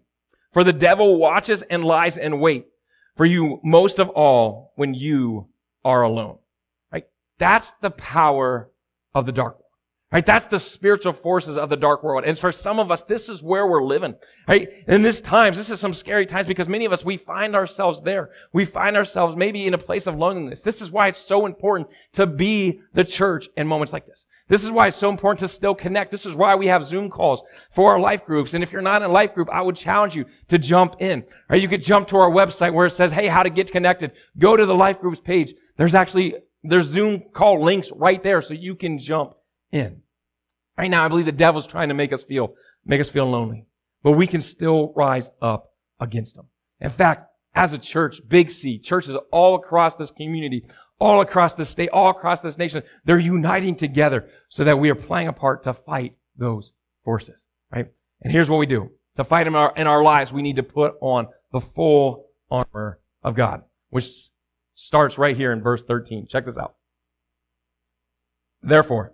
For 0.53 0.63
the 0.63 0.73
devil 0.73 1.17
watches 1.17 1.61
and 1.63 1.83
lies 1.83 2.17
in 2.17 2.39
wait 2.39 2.65
for 3.15 3.25
you 3.25 3.59
most 3.63 3.99
of 3.99 4.09
all 4.09 4.71
when 4.75 4.93
you 4.93 5.49
are 5.83 6.03
alone. 6.03 6.37
Right? 6.91 7.05
That's 7.37 7.73
the 7.81 7.91
power 7.91 8.71
of 9.13 9.25
the 9.25 9.31
dark. 9.31 9.57
Right? 10.11 10.25
That's 10.25 10.45
the 10.45 10.59
spiritual 10.59 11.13
forces 11.13 11.55
of 11.55 11.69
the 11.69 11.77
dark 11.77 12.03
world. 12.03 12.23
And 12.25 12.37
for 12.37 12.51
some 12.51 12.79
of 12.79 12.89
us, 12.89 13.03
this 13.03 13.29
is 13.29 13.43
where 13.43 13.67
we're 13.67 13.83
living. 13.83 14.15
Right? 14.47 14.69
In 14.87 15.03
this 15.03 15.21
times, 15.21 15.55
this 15.55 15.69
is 15.69 15.79
some 15.79 15.93
scary 15.93 16.25
times 16.25 16.47
because 16.47 16.67
many 16.67 16.85
of 16.85 16.91
us, 16.91 17.05
we 17.05 17.15
find 17.15 17.55
ourselves 17.55 18.01
there. 18.01 18.31
We 18.51 18.65
find 18.65 18.97
ourselves 18.97 19.35
maybe 19.35 19.67
in 19.67 19.75
a 19.75 19.77
place 19.77 20.07
of 20.07 20.15
loneliness. 20.15 20.61
This 20.61 20.81
is 20.81 20.89
why 20.89 21.09
it's 21.09 21.19
so 21.19 21.45
important 21.45 21.89
to 22.13 22.25
be 22.25 22.81
the 22.93 23.03
church 23.03 23.49
in 23.55 23.67
moments 23.67 23.93
like 23.93 24.07
this. 24.07 24.25
This 24.47 24.63
is 24.63 24.71
why 24.71 24.87
it's 24.87 24.97
so 24.97 25.11
important 25.11 25.41
to 25.41 25.47
still 25.47 25.75
connect. 25.75 26.09
This 26.09 26.25
is 26.25 26.33
why 26.33 26.55
we 26.55 26.65
have 26.65 26.83
Zoom 26.83 27.11
calls 27.11 27.43
for 27.69 27.91
our 27.91 27.99
life 27.99 28.25
groups. 28.25 28.55
And 28.55 28.63
if 28.63 28.71
you're 28.71 28.81
not 28.81 29.03
in 29.03 29.11
a 29.11 29.13
life 29.13 29.35
group, 29.35 29.47
I 29.51 29.61
would 29.61 29.75
challenge 29.75 30.15
you 30.15 30.25
to 30.47 30.57
jump 30.57 30.95
in. 30.97 31.23
Right? 31.49 31.61
You 31.61 31.67
could 31.67 31.83
jump 31.83 32.07
to 32.07 32.17
our 32.17 32.31
website 32.31 32.73
where 32.73 32.87
it 32.87 32.93
says, 32.93 33.11
hey, 33.11 33.27
how 33.27 33.43
to 33.43 33.51
get 33.51 33.71
connected. 33.71 34.13
Go 34.39 34.57
to 34.57 34.65
the 34.65 34.73
life 34.73 34.99
groups 34.99 35.19
page. 35.19 35.53
There's 35.77 35.93
actually 35.93 36.33
there's 36.63 36.87
Zoom 36.87 37.21
call 37.31 37.63
links 37.63 37.91
right 37.95 38.23
there 38.23 38.41
so 38.41 38.55
you 38.55 38.73
can 38.73 38.97
jump 38.97 39.35
in. 39.71 40.01
Right 40.77 40.89
now, 40.89 41.03
I 41.03 41.07
believe 41.07 41.25
the 41.25 41.31
devil's 41.31 41.67
trying 41.67 41.89
to 41.89 41.93
make 41.93 42.13
us 42.13 42.23
feel, 42.23 42.55
make 42.85 43.01
us 43.01 43.09
feel 43.09 43.29
lonely, 43.29 43.65
but 44.03 44.13
we 44.13 44.27
can 44.27 44.41
still 44.41 44.93
rise 44.95 45.29
up 45.41 45.73
against 45.99 46.35
them. 46.35 46.47
In 46.79 46.89
fact, 46.89 47.29
as 47.55 47.73
a 47.73 47.77
church, 47.77 48.21
Big 48.27 48.51
C, 48.51 48.79
churches 48.79 49.17
all 49.31 49.55
across 49.55 49.95
this 49.95 50.11
community, 50.11 50.65
all 50.99 51.21
across 51.21 51.53
the 51.53 51.65
state, 51.65 51.89
all 51.89 52.09
across 52.09 52.41
this 52.41 52.57
nation, 52.57 52.83
they're 53.05 53.19
uniting 53.19 53.75
together 53.75 54.29
so 54.49 54.63
that 54.63 54.79
we 54.79 54.89
are 54.89 54.95
playing 54.95 55.27
a 55.27 55.33
part 55.33 55.63
to 55.63 55.73
fight 55.73 56.15
those 56.37 56.71
forces, 57.03 57.45
right? 57.71 57.87
And 58.21 58.31
here's 58.31 58.49
what 58.49 58.57
we 58.57 58.65
do. 58.65 58.91
To 59.15 59.23
fight 59.23 59.47
in 59.47 59.55
our, 59.55 59.73
in 59.75 59.87
our 59.87 60.03
lives, 60.03 60.31
we 60.31 60.41
need 60.41 60.57
to 60.57 60.63
put 60.63 60.93
on 61.01 61.27
the 61.51 61.59
full 61.59 62.27
armor 62.49 62.99
of 63.23 63.35
God, 63.35 63.63
which 63.89 64.29
starts 64.75 65.17
right 65.17 65.35
here 65.35 65.51
in 65.51 65.61
verse 65.61 65.83
13. 65.83 66.27
Check 66.27 66.45
this 66.45 66.57
out. 66.57 66.75
Therefore, 68.61 69.13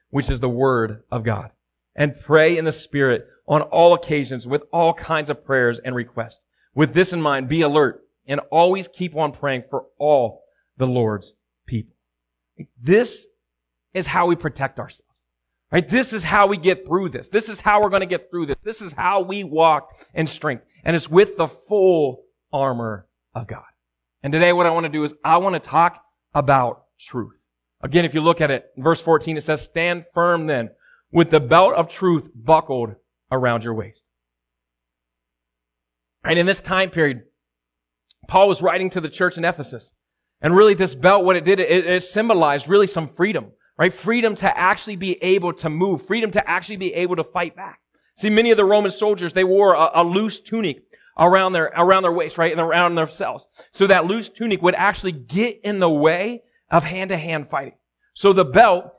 which 0.11 0.29
is 0.29 0.39
the 0.39 0.49
word 0.49 1.03
of 1.11 1.23
God. 1.23 1.51
and 1.95 2.19
pray 2.19 2.57
in 2.57 2.65
the 2.65 2.71
Spirit 2.71 3.27
on 3.47 3.61
all 3.61 3.93
occasions 3.93 4.47
with 4.47 4.63
all 4.71 4.93
kinds 4.93 5.29
of 5.29 5.43
prayers 5.43 5.79
and 5.83 5.95
requests. 5.95 6.39
With 6.73 6.93
this 6.93 7.13
in 7.13 7.21
mind, 7.21 7.49
be 7.49 7.61
alert 7.61 8.01
and 8.25 8.39
always 8.51 8.87
keep 8.87 9.15
on 9.15 9.31
praying 9.31 9.63
for 9.69 9.85
all 9.97 10.43
the 10.77 10.85
Lord's 10.85 11.33
people. 11.65 11.95
This 12.81 13.27
is 13.93 14.07
how 14.07 14.27
we 14.27 14.35
protect 14.35 14.79
ourselves. 14.79 15.07
Right? 15.71 15.87
This 15.87 16.11
is 16.11 16.23
how 16.23 16.47
we 16.47 16.57
get 16.57 16.85
through 16.85 17.09
this. 17.09 17.29
This 17.29 17.47
is 17.47 17.59
how 17.59 17.81
we're 17.81 17.89
going 17.89 18.01
to 18.01 18.05
get 18.05 18.29
through 18.29 18.47
this. 18.47 18.57
This 18.63 18.81
is 18.81 18.91
how 18.91 19.21
we 19.21 19.43
walk 19.43 19.89
in 20.13 20.27
strength. 20.27 20.65
And 20.83 20.95
it's 20.95 21.09
with 21.09 21.37
the 21.37 21.47
full 21.47 22.23
armor 22.51 23.07
of 23.33 23.47
God. 23.47 23.63
And 24.21 24.33
today 24.33 24.51
what 24.53 24.65
I 24.65 24.71
want 24.71 24.85
to 24.85 24.91
do 24.91 25.03
is 25.03 25.13
I 25.23 25.37
want 25.37 25.55
to 25.55 25.59
talk 25.59 26.03
about 26.33 26.85
truth. 26.99 27.37
Again, 27.83 28.05
if 28.05 28.13
you 28.13 28.21
look 28.21 28.41
at 28.41 28.51
it, 28.51 28.65
verse 28.77 29.01
14, 29.01 29.37
it 29.37 29.43
says, 29.43 29.61
stand 29.61 30.05
firm 30.13 30.47
then 30.47 30.69
with 31.11 31.29
the 31.29 31.39
belt 31.39 31.73
of 31.73 31.89
truth 31.89 32.29
buckled 32.35 32.95
around 33.31 33.63
your 33.63 33.73
waist. 33.73 34.03
And 36.23 36.37
in 36.37 36.45
this 36.45 36.61
time 36.61 36.89
period, 36.89 37.23
Paul 38.27 38.47
was 38.47 38.61
writing 38.61 38.89
to 38.91 39.01
the 39.01 39.09
church 39.09 39.37
in 39.37 39.45
Ephesus. 39.45 39.91
And 40.41 40.55
really 40.55 40.73
this 40.73 40.95
belt, 40.95 41.25
what 41.25 41.35
it 41.35 41.43
did, 41.43 41.59
it, 41.59 41.85
it 41.85 42.03
symbolized 42.03 42.67
really 42.67 42.87
some 42.87 43.07
freedom, 43.07 43.51
right? 43.77 43.93
Freedom 43.93 44.35
to 44.35 44.57
actually 44.57 44.95
be 44.95 45.21
able 45.23 45.53
to 45.53 45.69
move, 45.69 46.05
freedom 46.05 46.31
to 46.31 46.49
actually 46.49 46.77
be 46.77 46.93
able 46.93 47.15
to 47.15 47.23
fight 47.23 47.55
back. 47.55 47.79
See, 48.15 48.29
many 48.29 48.51
of 48.51 48.57
the 48.57 48.65
Roman 48.65 48.91
soldiers, 48.91 49.33
they 49.33 49.43
wore 49.43 49.73
a, 49.73 49.89
a 49.95 50.03
loose 50.03 50.39
tunic 50.39 50.83
around 51.17 51.53
their, 51.53 51.71
around 51.75 52.03
their 52.03 52.11
waist, 52.11 52.37
right? 52.37 52.51
And 52.51 52.61
around 52.61 52.95
themselves. 52.95 53.45
So 53.71 53.87
that 53.87 54.05
loose 54.05 54.29
tunic 54.29 54.61
would 54.61 54.75
actually 54.75 55.13
get 55.13 55.59
in 55.63 55.79
the 55.79 55.89
way 55.89 56.43
of 56.71 56.83
hand 56.83 57.09
to 57.09 57.17
hand 57.17 57.49
fighting. 57.49 57.75
So 58.13 58.33
the 58.33 58.45
belt 58.45 58.91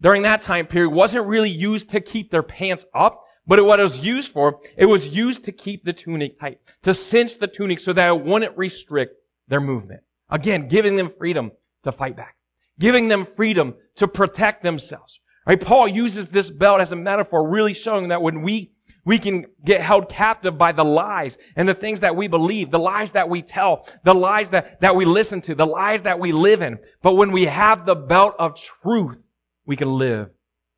during 0.00 0.22
that 0.22 0.42
time 0.42 0.66
period 0.66 0.90
wasn't 0.90 1.26
really 1.26 1.50
used 1.50 1.90
to 1.90 2.00
keep 2.00 2.30
their 2.30 2.42
pants 2.42 2.84
up, 2.94 3.24
but 3.46 3.64
what 3.64 3.80
it 3.80 3.82
was 3.82 4.00
used 4.00 4.32
for, 4.32 4.60
it 4.76 4.86
was 4.86 5.08
used 5.08 5.44
to 5.44 5.52
keep 5.52 5.84
the 5.84 5.92
tunic 5.92 6.38
tight, 6.40 6.58
to 6.82 6.92
cinch 6.92 7.38
the 7.38 7.46
tunic 7.46 7.80
so 7.80 7.92
that 7.92 8.08
it 8.08 8.24
wouldn't 8.24 8.56
restrict 8.56 9.14
their 9.48 9.60
movement. 9.60 10.00
Again, 10.30 10.68
giving 10.68 10.96
them 10.96 11.10
freedom 11.16 11.52
to 11.84 11.92
fight 11.92 12.16
back, 12.16 12.36
giving 12.78 13.08
them 13.08 13.24
freedom 13.24 13.74
to 13.96 14.06
protect 14.06 14.62
themselves. 14.62 15.20
Right? 15.46 15.60
Paul 15.60 15.88
uses 15.88 16.28
this 16.28 16.50
belt 16.50 16.82
as 16.82 16.92
a 16.92 16.96
metaphor, 16.96 17.48
really 17.48 17.72
showing 17.72 18.08
that 18.08 18.20
when 18.20 18.42
we 18.42 18.72
we 19.08 19.18
can 19.18 19.46
get 19.64 19.80
held 19.80 20.10
captive 20.10 20.58
by 20.58 20.70
the 20.70 20.84
lies 20.84 21.38
and 21.56 21.66
the 21.66 21.72
things 21.72 22.00
that 22.00 22.14
we 22.14 22.28
believe, 22.28 22.70
the 22.70 22.78
lies 22.78 23.12
that 23.12 23.26
we 23.26 23.40
tell, 23.40 23.88
the 24.04 24.12
lies 24.12 24.50
that, 24.50 24.82
that 24.82 24.94
we 24.94 25.06
listen 25.06 25.40
to, 25.40 25.54
the 25.54 25.64
lies 25.64 26.02
that 26.02 26.20
we 26.20 26.30
live 26.30 26.60
in. 26.60 26.78
But 27.00 27.14
when 27.14 27.32
we 27.32 27.46
have 27.46 27.86
the 27.86 27.94
belt 27.94 28.34
of 28.38 28.54
truth, 28.54 29.16
we 29.64 29.76
can 29.76 29.96
live 29.96 30.28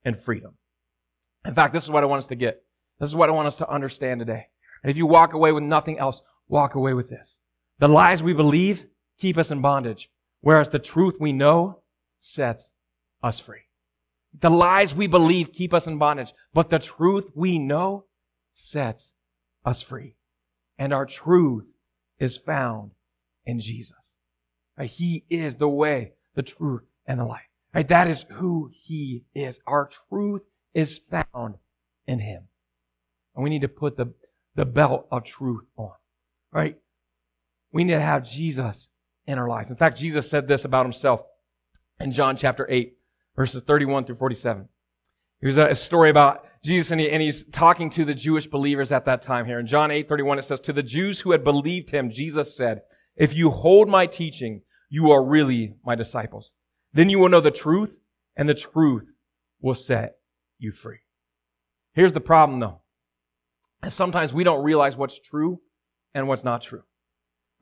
in 0.04 0.14
freedom. 0.14 0.52
In 1.44 1.56
fact, 1.56 1.74
this 1.74 1.82
is 1.82 1.90
what 1.90 2.04
I 2.04 2.06
want 2.06 2.22
us 2.22 2.28
to 2.28 2.36
get. 2.36 2.62
This 3.00 3.08
is 3.08 3.16
what 3.16 3.28
I 3.28 3.32
want 3.32 3.48
us 3.48 3.56
to 3.56 3.68
understand 3.68 4.20
today. 4.20 4.46
And 4.84 4.92
if 4.92 4.96
you 4.96 5.06
walk 5.06 5.32
away 5.32 5.50
with 5.50 5.64
nothing 5.64 5.98
else, 5.98 6.22
walk 6.46 6.76
away 6.76 6.94
with 6.94 7.10
this. 7.10 7.40
The 7.80 7.88
lies 7.88 8.22
we 8.22 8.32
believe 8.32 8.86
keep 9.18 9.38
us 9.38 9.50
in 9.50 9.60
bondage, 9.60 10.08
whereas 10.40 10.68
the 10.68 10.78
truth 10.78 11.16
we 11.18 11.32
know 11.32 11.80
sets 12.20 12.74
us 13.24 13.40
free. 13.40 13.66
The 14.38 14.50
lies 14.50 14.94
we 14.94 15.08
believe 15.08 15.52
keep 15.52 15.74
us 15.74 15.88
in 15.88 15.98
bondage, 15.98 16.32
but 16.54 16.70
the 16.70 16.78
truth 16.78 17.28
we 17.34 17.58
know 17.58 18.04
sets 18.52 19.14
us 19.64 19.82
free. 19.82 20.16
And 20.78 20.92
our 20.92 21.06
truth 21.06 21.66
is 22.18 22.36
found 22.36 22.92
in 23.44 23.60
Jesus. 23.60 24.14
Right? 24.78 24.90
He 24.90 25.24
is 25.28 25.56
the 25.56 25.68
way, 25.68 26.12
the 26.34 26.42
truth, 26.42 26.82
and 27.06 27.20
the 27.20 27.24
life. 27.24 27.48
Right? 27.74 27.88
That 27.88 28.08
is 28.08 28.24
who 28.30 28.70
He 28.72 29.24
is. 29.34 29.60
Our 29.66 29.90
truth 30.08 30.42
is 30.74 31.00
found 31.10 31.56
in 32.06 32.18
Him. 32.18 32.44
And 33.34 33.44
we 33.44 33.50
need 33.50 33.62
to 33.62 33.68
put 33.68 33.96
the, 33.96 34.12
the 34.54 34.64
belt 34.64 35.06
of 35.10 35.24
truth 35.24 35.64
on. 35.76 35.92
Right? 36.52 36.78
We 37.72 37.84
need 37.84 37.92
to 37.92 38.00
have 38.00 38.28
Jesus 38.28 38.88
in 39.26 39.38
our 39.38 39.48
lives. 39.48 39.70
In 39.70 39.76
fact, 39.76 39.98
Jesus 39.98 40.28
said 40.28 40.48
this 40.48 40.64
about 40.64 40.86
Himself 40.86 41.22
in 42.00 42.10
John 42.10 42.36
chapter 42.36 42.66
8, 42.68 42.96
verses 43.36 43.62
31 43.62 44.04
through 44.04 44.16
47. 44.16 44.68
Here's 45.40 45.56
a 45.56 45.74
story 45.74 46.10
about 46.10 46.44
Jesus 46.62 46.90
and, 46.90 47.00
he, 47.00 47.10
and 47.10 47.22
he's 47.22 47.44
talking 47.44 47.88
to 47.90 48.04
the 48.04 48.14
Jewish 48.14 48.46
believers 48.46 48.92
at 48.92 49.06
that 49.06 49.22
time 49.22 49.46
here. 49.46 49.58
In 49.58 49.66
John 49.66 49.90
8, 49.90 50.08
31, 50.08 50.38
it 50.38 50.44
says, 50.44 50.60
To 50.60 50.72
the 50.72 50.82
Jews 50.82 51.20
who 51.20 51.32
had 51.32 51.42
believed 51.42 51.90
him, 51.90 52.10
Jesus 52.10 52.54
said, 52.54 52.82
If 53.16 53.34
you 53.34 53.50
hold 53.50 53.88
my 53.88 54.06
teaching, 54.06 54.62
you 54.90 55.10
are 55.10 55.24
really 55.24 55.76
my 55.84 55.94
disciples. 55.94 56.52
Then 56.92 57.08
you 57.08 57.18
will 57.18 57.30
know 57.30 57.40
the 57.40 57.50
truth, 57.50 57.96
and 58.36 58.48
the 58.48 58.54
truth 58.54 59.06
will 59.62 59.74
set 59.74 60.16
you 60.58 60.72
free. 60.72 60.98
Here's 61.94 62.12
the 62.12 62.20
problem 62.20 62.60
though. 62.60 62.80
Sometimes 63.88 64.34
we 64.34 64.44
don't 64.44 64.62
realize 64.62 64.96
what's 64.96 65.18
true 65.18 65.60
and 66.14 66.28
what's 66.28 66.44
not 66.44 66.60
true. 66.60 66.82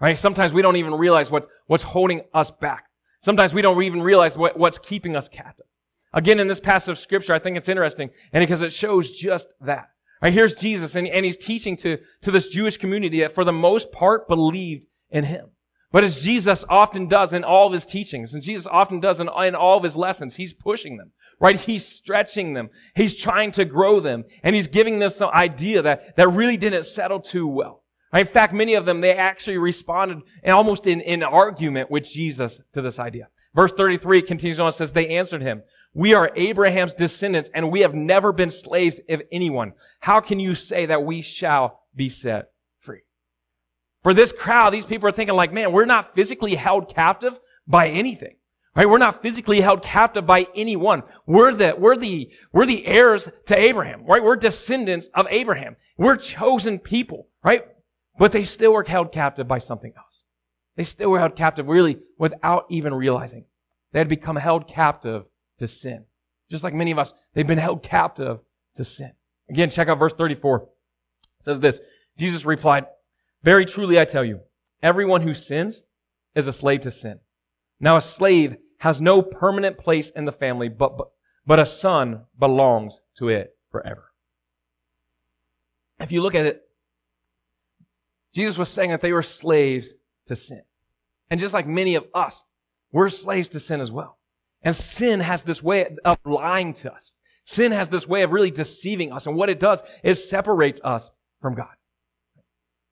Right? 0.00 0.18
Sometimes 0.18 0.52
we 0.52 0.62
don't 0.62 0.76
even 0.76 0.94
realize 0.94 1.30
what, 1.30 1.48
what's 1.66 1.82
holding 1.84 2.22
us 2.34 2.50
back. 2.50 2.84
Sometimes 3.20 3.52
we 3.52 3.62
don't 3.62 3.82
even 3.82 4.02
realize 4.02 4.36
what, 4.36 4.58
what's 4.58 4.78
keeping 4.78 5.16
us 5.16 5.28
captive. 5.28 5.66
Again, 6.12 6.40
in 6.40 6.46
this 6.46 6.60
passage 6.60 6.92
of 6.92 6.98
scripture, 6.98 7.34
I 7.34 7.38
think 7.38 7.56
it's 7.56 7.68
interesting, 7.68 8.10
and 8.32 8.42
because 8.42 8.62
it 8.62 8.72
shows 8.72 9.10
just 9.10 9.48
that. 9.60 9.90
Right, 10.22 10.32
here's 10.32 10.54
Jesus, 10.54 10.96
and, 10.96 11.06
and 11.06 11.24
he's 11.24 11.36
teaching 11.36 11.76
to, 11.78 11.98
to 12.22 12.30
this 12.30 12.48
Jewish 12.48 12.76
community 12.76 13.20
that 13.20 13.34
for 13.34 13.44
the 13.44 13.52
most 13.52 13.92
part 13.92 14.26
believed 14.26 14.86
in 15.10 15.24
him. 15.24 15.50
But 15.92 16.04
as 16.04 16.20
Jesus 16.20 16.64
often 16.68 17.08
does 17.08 17.32
in 17.32 17.44
all 17.44 17.68
of 17.68 17.72
his 17.72 17.86
teachings, 17.86 18.34
and 18.34 18.42
Jesus 18.42 18.66
often 18.66 19.00
does 19.00 19.20
in, 19.20 19.28
in 19.28 19.54
all 19.54 19.78
of 19.78 19.84
his 19.84 19.96
lessons, 19.96 20.36
he's 20.36 20.52
pushing 20.52 20.96
them, 20.96 21.12
right? 21.40 21.58
He's 21.58 21.86
stretching 21.86 22.52
them. 22.52 22.70
He's 22.94 23.16
trying 23.16 23.52
to 23.52 23.64
grow 23.64 24.00
them, 24.00 24.24
and 24.42 24.54
he's 24.54 24.66
giving 24.66 24.98
them 24.98 25.10
some 25.10 25.30
idea 25.30 25.82
that, 25.82 26.16
that 26.16 26.28
really 26.28 26.56
didn't 26.56 26.84
settle 26.84 27.20
too 27.20 27.46
well. 27.46 27.84
Right? 28.12 28.26
In 28.26 28.32
fact, 28.32 28.52
many 28.52 28.74
of 28.74 28.86
them, 28.86 29.00
they 29.00 29.14
actually 29.14 29.58
responded 29.58 30.18
almost 30.46 30.86
in, 30.86 31.00
in 31.00 31.22
argument 31.22 31.90
with 31.90 32.04
Jesus 32.04 32.60
to 32.74 32.82
this 32.82 32.98
idea. 32.98 33.28
Verse 33.54 33.72
33 33.72 34.22
continues 34.22 34.60
on, 34.60 34.66
and 34.66 34.74
says, 34.74 34.92
they 34.92 35.16
answered 35.16 35.42
him, 35.42 35.62
we 35.98 36.14
are 36.14 36.30
Abraham's 36.36 36.94
descendants 36.94 37.50
and 37.52 37.72
we 37.72 37.80
have 37.80 37.92
never 37.92 38.32
been 38.32 38.52
slaves 38.52 39.00
of 39.08 39.20
anyone. 39.32 39.72
How 39.98 40.20
can 40.20 40.38
you 40.38 40.54
say 40.54 40.86
that 40.86 41.02
we 41.02 41.22
shall 41.22 41.80
be 41.92 42.08
set 42.08 42.52
free? 42.78 43.00
For 44.04 44.14
this 44.14 44.30
crowd, 44.30 44.72
these 44.72 44.86
people 44.86 45.08
are 45.08 45.12
thinking 45.12 45.34
like, 45.34 45.52
man, 45.52 45.72
we're 45.72 45.86
not 45.86 46.14
physically 46.14 46.54
held 46.54 46.94
captive 46.94 47.40
by 47.66 47.88
anything. 47.88 48.36
Right? 48.76 48.88
We're 48.88 48.98
not 48.98 49.22
physically 49.22 49.60
held 49.60 49.82
captive 49.82 50.24
by 50.24 50.46
anyone. 50.54 51.02
We're 51.26 51.52
the, 51.52 51.74
we're 51.76 51.96
the, 51.96 52.30
we're 52.52 52.66
the 52.66 52.86
heirs 52.86 53.28
to 53.46 53.58
Abraham, 53.58 54.04
right? 54.06 54.22
We're 54.22 54.36
descendants 54.36 55.08
of 55.14 55.26
Abraham. 55.30 55.74
We're 55.96 56.16
chosen 56.16 56.78
people, 56.78 57.26
right? 57.42 57.66
But 58.16 58.30
they 58.30 58.44
still 58.44 58.72
were 58.72 58.84
held 58.84 59.10
captive 59.10 59.48
by 59.48 59.58
something 59.58 59.92
else. 59.96 60.22
They 60.76 60.84
still 60.84 61.10
were 61.10 61.18
held 61.18 61.34
captive 61.34 61.66
really 61.66 61.98
without 62.18 62.66
even 62.70 62.94
realizing. 62.94 63.46
They 63.90 63.98
had 63.98 64.08
become 64.08 64.36
held 64.36 64.68
captive 64.68 65.24
to 65.58 65.66
sin. 65.66 66.04
Just 66.50 66.64
like 66.64 66.74
many 66.74 66.90
of 66.90 66.98
us, 66.98 67.12
they've 67.34 67.46
been 67.46 67.58
held 67.58 67.82
captive 67.82 68.40
to 68.76 68.84
sin. 68.84 69.12
Again, 69.50 69.70
check 69.70 69.88
out 69.88 69.98
verse 69.98 70.14
34. 70.14 70.62
It 70.62 70.68
says 71.40 71.60
this. 71.60 71.80
Jesus 72.16 72.44
replied, 72.44 72.86
Very 73.42 73.64
truly 73.64 74.00
I 74.00 74.04
tell 74.04 74.24
you, 74.24 74.40
everyone 74.82 75.22
who 75.22 75.34
sins 75.34 75.84
is 76.34 76.46
a 76.46 76.52
slave 76.52 76.82
to 76.82 76.90
sin. 76.90 77.20
Now 77.80 77.96
a 77.96 78.00
slave 78.00 78.56
has 78.78 79.00
no 79.00 79.22
permanent 79.22 79.78
place 79.78 80.10
in 80.10 80.24
the 80.24 80.32
family, 80.32 80.68
but, 80.68 80.96
but, 80.96 81.08
but 81.46 81.58
a 81.58 81.66
son 81.66 82.24
belongs 82.38 83.00
to 83.16 83.28
it 83.28 83.56
forever. 83.70 84.12
If 86.00 86.12
you 86.12 86.22
look 86.22 86.34
at 86.34 86.46
it, 86.46 86.62
Jesus 88.34 88.56
was 88.56 88.68
saying 88.68 88.90
that 88.90 89.00
they 89.00 89.12
were 89.12 89.22
slaves 89.22 89.94
to 90.26 90.36
sin. 90.36 90.62
And 91.30 91.40
just 91.40 91.54
like 91.54 91.66
many 91.66 91.96
of 91.96 92.06
us, 92.14 92.40
we're 92.92 93.08
slaves 93.08 93.48
to 93.50 93.60
sin 93.60 93.80
as 93.80 93.90
well. 93.90 94.18
And 94.62 94.74
sin 94.74 95.20
has 95.20 95.42
this 95.42 95.62
way 95.62 95.88
of 96.04 96.18
lying 96.24 96.72
to 96.74 96.92
us. 96.92 97.12
Sin 97.44 97.72
has 97.72 97.88
this 97.88 98.06
way 98.06 98.22
of 98.22 98.32
really 98.32 98.50
deceiving 98.50 99.12
us. 99.12 99.26
And 99.26 99.36
what 99.36 99.48
it 99.48 99.60
does 99.60 99.82
is 100.02 100.28
separates 100.28 100.80
us 100.84 101.10
from 101.40 101.54
God. 101.54 101.74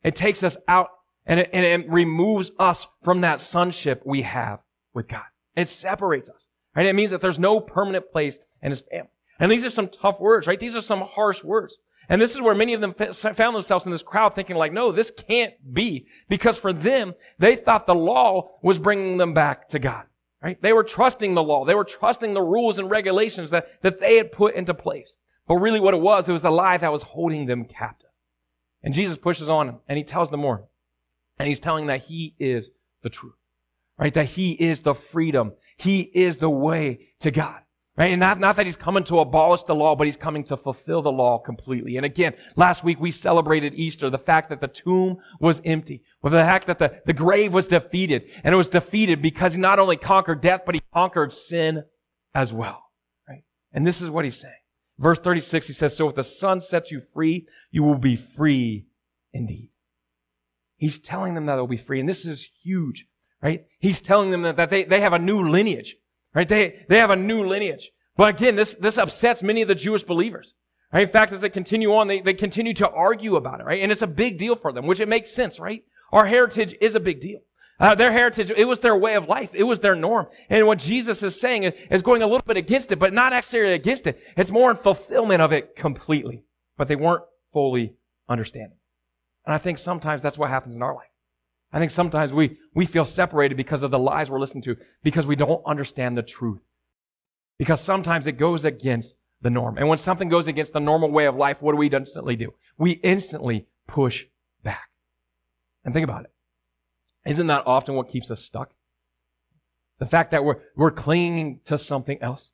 It 0.02 0.14
takes 0.14 0.42
us 0.42 0.56
out 0.68 0.90
and 1.26 1.40
it, 1.40 1.50
and 1.52 1.64
it 1.64 1.90
removes 1.90 2.52
us 2.58 2.86
from 3.02 3.22
that 3.22 3.40
sonship 3.40 4.02
we 4.06 4.22
have 4.22 4.60
with 4.94 5.08
God. 5.08 5.24
It 5.56 5.68
separates 5.68 6.28
us. 6.28 6.48
Right? 6.74 6.86
It 6.86 6.94
means 6.94 7.10
that 7.10 7.20
there's 7.20 7.38
no 7.38 7.58
permanent 7.58 8.12
place 8.12 8.38
in 8.62 8.70
his 8.70 8.82
family. 8.82 9.10
And 9.40 9.50
these 9.50 9.64
are 9.64 9.70
some 9.70 9.88
tough 9.88 10.20
words, 10.20 10.46
right? 10.46 10.60
These 10.60 10.76
are 10.76 10.82
some 10.82 11.00
harsh 11.00 11.42
words. 11.42 11.76
And 12.08 12.20
this 12.20 12.34
is 12.34 12.40
where 12.40 12.54
many 12.54 12.74
of 12.74 12.80
them 12.80 12.94
found 12.94 13.56
themselves 13.56 13.84
in 13.84 13.92
this 13.92 14.02
crowd 14.02 14.34
thinking 14.34 14.56
like, 14.56 14.72
no, 14.72 14.92
this 14.92 15.10
can't 15.10 15.54
be. 15.72 16.06
Because 16.28 16.56
for 16.56 16.72
them, 16.72 17.14
they 17.38 17.56
thought 17.56 17.86
the 17.86 17.94
law 17.94 18.50
was 18.62 18.78
bringing 18.78 19.16
them 19.16 19.34
back 19.34 19.68
to 19.70 19.78
God. 19.78 20.04
Right? 20.46 20.62
They 20.62 20.72
were 20.72 20.84
trusting 20.84 21.34
the 21.34 21.42
law. 21.42 21.64
They 21.64 21.74
were 21.74 21.82
trusting 21.82 22.32
the 22.32 22.40
rules 22.40 22.78
and 22.78 22.88
regulations 22.88 23.50
that, 23.50 23.82
that 23.82 23.98
they 23.98 24.16
had 24.16 24.30
put 24.30 24.54
into 24.54 24.74
place. 24.74 25.16
But 25.48 25.56
really 25.56 25.80
what 25.80 25.92
it 25.92 26.00
was, 26.00 26.28
it 26.28 26.32
was 26.32 26.44
a 26.44 26.50
lie 26.50 26.76
that 26.76 26.92
was 26.92 27.02
holding 27.02 27.46
them 27.46 27.64
captive. 27.64 28.10
And 28.84 28.94
Jesus 28.94 29.18
pushes 29.18 29.48
on 29.48 29.80
and 29.88 29.98
he 29.98 30.04
tells 30.04 30.30
them 30.30 30.38
more. 30.38 30.68
And 31.40 31.48
he's 31.48 31.58
telling 31.58 31.88
that 31.88 32.04
he 32.04 32.36
is 32.38 32.70
the 33.02 33.10
truth. 33.10 33.34
Right? 33.98 34.14
That 34.14 34.26
he 34.26 34.52
is 34.52 34.82
the 34.82 34.94
freedom. 34.94 35.52
He 35.78 36.02
is 36.02 36.36
the 36.36 36.48
way 36.48 37.08
to 37.18 37.32
God. 37.32 37.62
Right? 37.96 38.10
And 38.10 38.20
not, 38.20 38.38
not 38.38 38.56
that 38.56 38.66
he's 38.66 38.76
coming 38.76 39.04
to 39.04 39.20
abolish 39.20 39.62
the 39.62 39.74
law, 39.74 39.96
but 39.96 40.06
he's 40.06 40.18
coming 40.18 40.44
to 40.44 40.56
fulfill 40.58 41.00
the 41.00 41.10
law 41.10 41.38
completely. 41.38 41.96
And 41.96 42.04
again, 42.04 42.34
last 42.54 42.84
week 42.84 43.00
we 43.00 43.10
celebrated 43.10 43.72
Easter, 43.74 44.10
the 44.10 44.18
fact 44.18 44.50
that 44.50 44.60
the 44.60 44.68
tomb 44.68 45.16
was 45.40 45.62
empty, 45.64 46.02
with 46.20 46.34
the 46.34 46.38
fact 46.38 46.66
that 46.66 46.78
the, 46.78 47.00
the 47.06 47.14
grave 47.14 47.54
was 47.54 47.68
defeated. 47.68 48.30
And 48.44 48.52
it 48.52 48.56
was 48.56 48.68
defeated 48.68 49.22
because 49.22 49.54
he 49.54 49.60
not 49.60 49.78
only 49.78 49.96
conquered 49.96 50.42
death, 50.42 50.62
but 50.66 50.74
he 50.74 50.82
conquered 50.92 51.32
sin 51.32 51.84
as 52.34 52.52
well. 52.52 52.82
Right? 53.26 53.44
And 53.72 53.86
this 53.86 54.02
is 54.02 54.10
what 54.10 54.26
he's 54.26 54.36
saying. 54.36 54.52
Verse 54.98 55.18
36, 55.18 55.66
he 55.66 55.72
says, 55.72 55.96
So 55.96 56.08
if 56.10 56.14
the 56.14 56.24
Son 56.24 56.60
sets 56.60 56.90
you 56.90 57.02
free, 57.14 57.46
you 57.70 57.82
will 57.82 57.98
be 57.98 58.16
free 58.16 58.86
indeed. 59.32 59.70
He's 60.76 60.98
telling 60.98 61.34
them 61.34 61.46
that 61.46 61.56
they'll 61.56 61.66
be 61.66 61.78
free. 61.78 62.00
And 62.00 62.08
this 62.08 62.26
is 62.26 62.50
huge, 62.62 63.06
right? 63.42 63.64
He's 63.78 64.02
telling 64.02 64.30
them 64.30 64.42
that, 64.42 64.56
that 64.56 64.68
they, 64.68 64.84
they 64.84 65.00
have 65.00 65.14
a 65.14 65.18
new 65.18 65.48
lineage. 65.48 65.96
Right? 66.36 66.46
They, 66.46 66.84
they 66.90 66.98
have 66.98 67.08
a 67.08 67.16
new 67.16 67.46
lineage. 67.46 67.90
But 68.14 68.34
again, 68.34 68.56
this, 68.56 68.76
this 68.78 68.98
upsets 68.98 69.42
many 69.42 69.62
of 69.62 69.68
the 69.68 69.74
Jewish 69.74 70.04
believers. 70.04 70.54
Right? 70.92 71.04
In 71.04 71.08
fact, 71.08 71.32
as 71.32 71.40
they 71.40 71.48
continue 71.48 71.94
on, 71.94 72.08
they, 72.08 72.20
they 72.20 72.34
continue 72.34 72.74
to 72.74 72.90
argue 72.90 73.36
about 73.36 73.60
it, 73.60 73.64
right? 73.64 73.82
And 73.82 73.90
it's 73.90 74.02
a 74.02 74.06
big 74.06 74.36
deal 74.36 74.54
for 74.54 74.70
them, 74.70 74.86
which 74.86 75.00
it 75.00 75.08
makes 75.08 75.30
sense, 75.30 75.58
right? 75.58 75.82
Our 76.12 76.26
heritage 76.26 76.76
is 76.78 76.94
a 76.94 77.00
big 77.00 77.20
deal. 77.20 77.40
Uh, 77.80 77.94
their 77.94 78.12
heritage, 78.12 78.52
it 78.54 78.66
was 78.66 78.80
their 78.80 78.96
way 78.96 79.14
of 79.14 79.28
life. 79.28 79.50
It 79.54 79.62
was 79.62 79.80
their 79.80 79.94
norm. 79.94 80.26
And 80.50 80.66
what 80.66 80.78
Jesus 80.78 81.22
is 81.22 81.40
saying 81.40 81.64
is 81.64 82.02
going 82.02 82.20
a 82.22 82.26
little 82.26 82.44
bit 82.46 82.58
against 82.58 82.92
it, 82.92 82.98
but 82.98 83.14
not 83.14 83.32
necessarily 83.32 83.72
against 83.72 84.06
it. 84.06 84.20
It's 84.36 84.50
more 84.50 84.70
in 84.70 84.76
fulfillment 84.76 85.40
of 85.40 85.52
it 85.52 85.74
completely. 85.74 86.44
But 86.76 86.88
they 86.88 86.96
weren't 86.96 87.24
fully 87.52 87.94
understanding. 88.28 88.76
And 89.46 89.54
I 89.54 89.58
think 89.58 89.78
sometimes 89.78 90.20
that's 90.20 90.36
what 90.36 90.50
happens 90.50 90.76
in 90.76 90.82
our 90.82 90.94
life. 90.94 91.08
I 91.72 91.78
think 91.78 91.90
sometimes 91.90 92.32
we, 92.32 92.58
we 92.74 92.86
feel 92.86 93.04
separated 93.04 93.56
because 93.56 93.82
of 93.82 93.90
the 93.90 93.98
lies 93.98 94.30
we're 94.30 94.40
listening 94.40 94.62
to, 94.64 94.76
because 95.02 95.26
we 95.26 95.36
don't 95.36 95.62
understand 95.66 96.16
the 96.16 96.22
truth. 96.22 96.62
Because 97.58 97.80
sometimes 97.80 98.26
it 98.26 98.32
goes 98.32 98.64
against 98.64 99.16
the 99.42 99.50
norm. 99.50 99.76
And 99.78 99.88
when 99.88 99.98
something 99.98 100.28
goes 100.28 100.46
against 100.46 100.72
the 100.72 100.80
normal 100.80 101.10
way 101.10 101.26
of 101.26 101.36
life, 101.36 101.60
what 101.60 101.72
do 101.72 101.78
we 101.78 101.88
instantly 101.88 102.36
do? 102.36 102.54
We 102.78 102.92
instantly 102.92 103.66
push 103.86 104.26
back. 104.62 104.88
And 105.84 105.92
think 105.92 106.04
about 106.04 106.24
it. 106.24 106.32
Isn't 107.26 107.48
that 107.48 107.64
often 107.66 107.94
what 107.94 108.08
keeps 108.08 108.30
us 108.30 108.42
stuck? 108.42 108.72
The 109.98 110.06
fact 110.06 110.30
that 110.30 110.44
we're, 110.44 110.56
we're 110.76 110.90
clinging 110.90 111.60
to 111.64 111.78
something 111.78 112.22
else. 112.22 112.52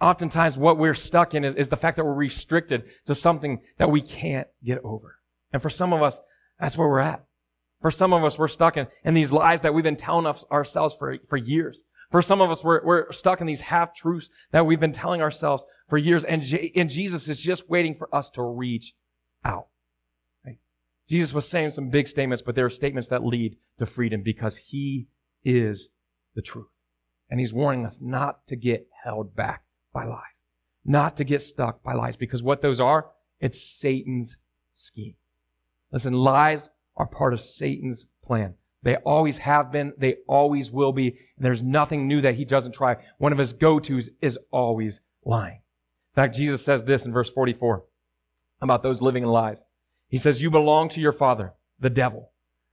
Oftentimes 0.00 0.58
what 0.58 0.78
we're 0.78 0.94
stuck 0.94 1.32
in 1.34 1.44
is, 1.44 1.54
is 1.54 1.68
the 1.68 1.76
fact 1.76 1.96
that 1.96 2.04
we're 2.04 2.12
restricted 2.12 2.84
to 3.06 3.14
something 3.14 3.60
that 3.78 3.90
we 3.90 4.00
can't 4.00 4.48
get 4.64 4.80
over. 4.82 5.18
And 5.52 5.62
for 5.62 5.70
some 5.70 5.92
of 5.92 6.02
us, 6.02 6.20
that's 6.58 6.76
where 6.76 6.88
we're 6.88 6.98
at. 6.98 7.24
For 7.82 7.90
some 7.90 8.12
of 8.12 8.24
us, 8.24 8.38
we're 8.38 8.48
stuck 8.48 8.76
in, 8.76 8.86
in 9.04 9.12
these 9.12 9.32
lies 9.32 9.60
that 9.60 9.74
we've 9.74 9.84
been 9.84 9.96
telling 9.96 10.32
ourselves 10.50 10.94
for, 10.94 11.18
for 11.28 11.36
years. 11.36 11.82
For 12.12 12.22
some 12.22 12.40
of 12.40 12.50
us, 12.50 12.62
we're, 12.62 12.84
we're 12.84 13.12
stuck 13.12 13.40
in 13.40 13.46
these 13.46 13.60
half 13.60 13.94
truths 13.94 14.30
that 14.52 14.64
we've 14.64 14.78
been 14.78 14.92
telling 14.92 15.20
ourselves 15.20 15.64
for 15.88 15.98
years. 15.98 16.24
And, 16.24 16.42
J- 16.42 16.72
and 16.76 16.88
Jesus 16.88 17.26
is 17.28 17.38
just 17.38 17.68
waiting 17.68 17.96
for 17.96 18.14
us 18.14 18.30
to 18.30 18.42
reach 18.42 18.94
out. 19.44 19.66
Right? 20.46 20.58
Jesus 21.08 21.34
was 21.34 21.48
saying 21.48 21.72
some 21.72 21.88
big 21.88 22.06
statements, 22.06 22.42
but 22.42 22.54
there 22.54 22.66
are 22.66 22.70
statements 22.70 23.08
that 23.08 23.24
lead 23.24 23.56
to 23.78 23.86
freedom 23.86 24.22
because 24.22 24.56
he 24.56 25.08
is 25.44 25.88
the 26.34 26.42
truth. 26.42 26.66
And 27.30 27.40
he's 27.40 27.52
warning 27.52 27.84
us 27.84 27.98
not 28.00 28.46
to 28.46 28.56
get 28.56 28.86
held 29.02 29.34
back 29.34 29.64
by 29.92 30.04
lies, 30.04 30.20
not 30.84 31.16
to 31.16 31.24
get 31.24 31.42
stuck 31.42 31.82
by 31.82 31.94
lies, 31.94 32.14
because 32.14 32.42
what 32.42 32.62
those 32.62 32.78
are, 32.78 33.06
it's 33.40 33.60
Satan's 33.60 34.36
scheme. 34.74 35.14
Listen, 35.90 36.12
lies 36.12 36.68
are 36.96 37.06
part 37.06 37.32
of 37.32 37.40
Satan's 37.40 38.06
plan. 38.24 38.54
They 38.82 38.96
always 38.96 39.38
have 39.38 39.70
been. 39.70 39.92
They 39.96 40.16
always 40.26 40.70
will 40.70 40.92
be. 40.92 41.08
And 41.08 41.44
there's 41.44 41.62
nothing 41.62 42.08
new 42.08 42.20
that 42.22 42.34
he 42.34 42.44
doesn't 42.44 42.72
try. 42.72 42.96
One 43.18 43.32
of 43.32 43.38
his 43.38 43.52
go-tos 43.52 44.10
is 44.20 44.38
always 44.50 45.00
lying. 45.24 45.60
In 46.12 46.14
fact, 46.16 46.36
Jesus 46.36 46.64
says 46.64 46.84
this 46.84 47.06
in 47.06 47.12
verse 47.12 47.30
44 47.30 47.84
about 48.60 48.82
those 48.82 49.00
living 49.00 49.22
in 49.22 49.28
lies. 49.28 49.64
He 50.08 50.18
says, 50.18 50.42
you 50.42 50.50
belong 50.50 50.88
to 50.90 51.00
your 51.00 51.12
father, 51.12 51.54
the 51.80 51.90
devil. 51.90 52.30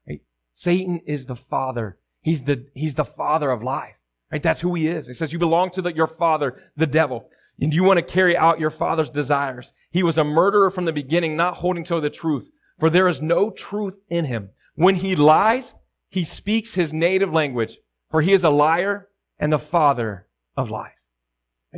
Right? 0.08 0.22
Satan 0.54 1.00
is 1.06 1.26
the 1.26 1.36
father. 1.36 1.98
He's 2.22 2.42
the, 2.42 2.66
he's 2.74 2.96
the 2.96 3.06
father 3.06 3.50
of 3.50 3.64
lies. 3.64 4.02
Right? 4.32 4.44
That's 4.44 4.60
who 4.60 4.76
he 4.76 4.88
is. 4.88 5.08
He 5.08 5.14
says, 5.14 5.32
you 5.32 5.40
belong 5.40 5.72
to 5.72 5.82
the, 5.82 5.94
your 5.94 6.08
father, 6.08 6.62
the 6.76 6.86
devil. 6.86 7.30
And 7.60 7.74
you 7.74 7.84
want 7.84 7.98
to 7.98 8.04
carry 8.04 8.36
out 8.36 8.60
your 8.60 8.70
father's 8.70 9.10
desires. 9.10 9.74
He 9.92 10.04
was 10.04 10.18
a 10.18 10.24
murderer 10.24 10.70
from 10.70 10.86
the 10.86 10.94
beginning, 10.94 11.36
not 11.36 11.56
holding 11.56 11.84
to 11.86 12.00
the 12.00 12.10
truth 12.10 12.50
for 12.80 12.90
there 12.90 13.08
is 13.08 13.22
no 13.22 13.50
truth 13.50 13.98
in 14.10 14.26
him. 14.26 14.50
When 14.76 14.96
he 14.96 15.16
lies, 15.16 15.74
he 16.10 16.24
speaks 16.24 16.74
his 16.74 16.94
native 16.94 17.34
language, 17.34 17.78
for 18.10 18.22
he 18.22 18.34
is 18.34 18.44
a 18.44 18.50
liar 18.50 19.10
and 19.38 19.54
the 19.54 19.60
father 19.60 20.28
of 20.56 20.72
lies. 20.72 21.08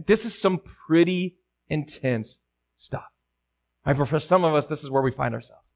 This 0.05 0.25
is 0.25 0.39
some 0.39 0.59
pretty 0.59 1.37
intense 1.67 2.39
stuff. 2.77 3.09
Right? 3.85 3.97
But 3.97 4.07
for 4.07 4.19
some 4.19 4.43
of 4.43 4.53
us, 4.53 4.67
this 4.67 4.83
is 4.83 4.89
where 4.89 5.01
we 5.01 5.11
find 5.11 5.33
ourselves. 5.33 5.71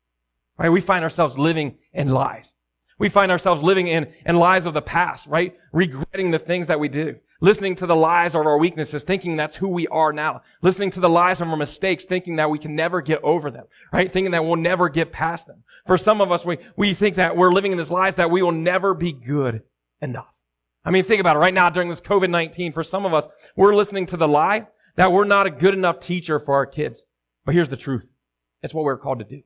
Right? 0.57 0.69
We 0.69 0.81
find 0.81 1.03
ourselves 1.03 1.38
living 1.38 1.77
in 1.93 2.09
lies. 2.09 2.53
We 2.97 3.09
find 3.09 3.31
ourselves 3.31 3.61
living 3.61 3.88
in, 3.88 4.13
in 4.25 4.38
lies 4.38 4.65
of 4.65 4.73
the 4.73 4.81
past, 4.81 5.27
right? 5.27 5.57
Regretting 5.73 6.31
the 6.31 6.39
things 6.39 6.67
that 6.67 6.79
we 6.79 6.88
do. 6.88 7.17
Listening 7.41 7.76
to 7.76 7.86
the 7.86 7.95
lies 7.95 8.34
of 8.34 8.45
our 8.45 8.58
weaknesses, 8.58 9.04
thinking 9.04 9.36
that's 9.36 9.58
who 9.58 9.67
we 9.67 9.88
are 9.88 10.13
now. 10.13 10.41
Listening 10.62 10.89
to 10.91 11.02
the 11.02 11.10
lies 11.10 11.41
of 11.41 11.50
our 11.50 11.58
mistakes, 11.58 12.06
thinking 12.06 12.38
that 12.38 12.50
we 12.50 12.58
can 12.58 12.76
never 12.76 13.02
get 13.02 13.21
over 13.24 13.52
them, 13.52 13.65
right? 13.91 14.12
Thinking 14.12 14.32
that 14.32 14.45
we'll 14.45 14.56
never 14.56 14.88
get 14.88 15.12
past 15.12 15.45
them. 15.48 15.63
For 15.86 15.98
some 15.98 16.21
of 16.21 16.32
us, 16.32 16.45
we, 16.45 16.60
we 16.78 16.93
think 16.93 17.15
that 17.15 17.36
we're 17.36 17.52
living 17.52 17.74
in 17.74 17.78
this 17.78 17.91
lies 17.91 18.15
that 18.15 18.32
we 18.32 18.41
will 18.41 18.54
never 18.54 18.93
be 18.93 19.12
good 19.12 19.63
enough. 20.02 20.34
I 20.86 20.91
mean, 20.91 21.04
think 21.04 21.19
about 21.19 21.36
it 21.36 21.39
right 21.39 21.54
now 21.54 21.69
during 21.69 21.89
this 21.89 22.00
COVID-19. 22.00 22.74
For 22.74 22.84
some 22.84 23.06
of 23.06 23.13
us, 23.13 23.26
we're 23.56 23.76
listening 23.76 24.06
to 24.08 24.17
the 24.17 24.28
lie 24.28 24.67
that 24.95 25.12
we're 25.12 25.26
not 25.26 25.48
a 25.48 25.52
good 25.52 25.74
enough 25.74 26.00
teacher 26.00 26.39
for 26.39 26.54
our 26.54 26.65
kids. 26.65 27.04
But 27.45 27.54
here's 27.54 27.69
the 27.69 27.78
truth. 27.78 28.08
It's 28.63 28.74
what 28.74 28.86
we're 28.86 28.98
called 28.98 29.19
to 29.19 29.26
do. 29.26 29.41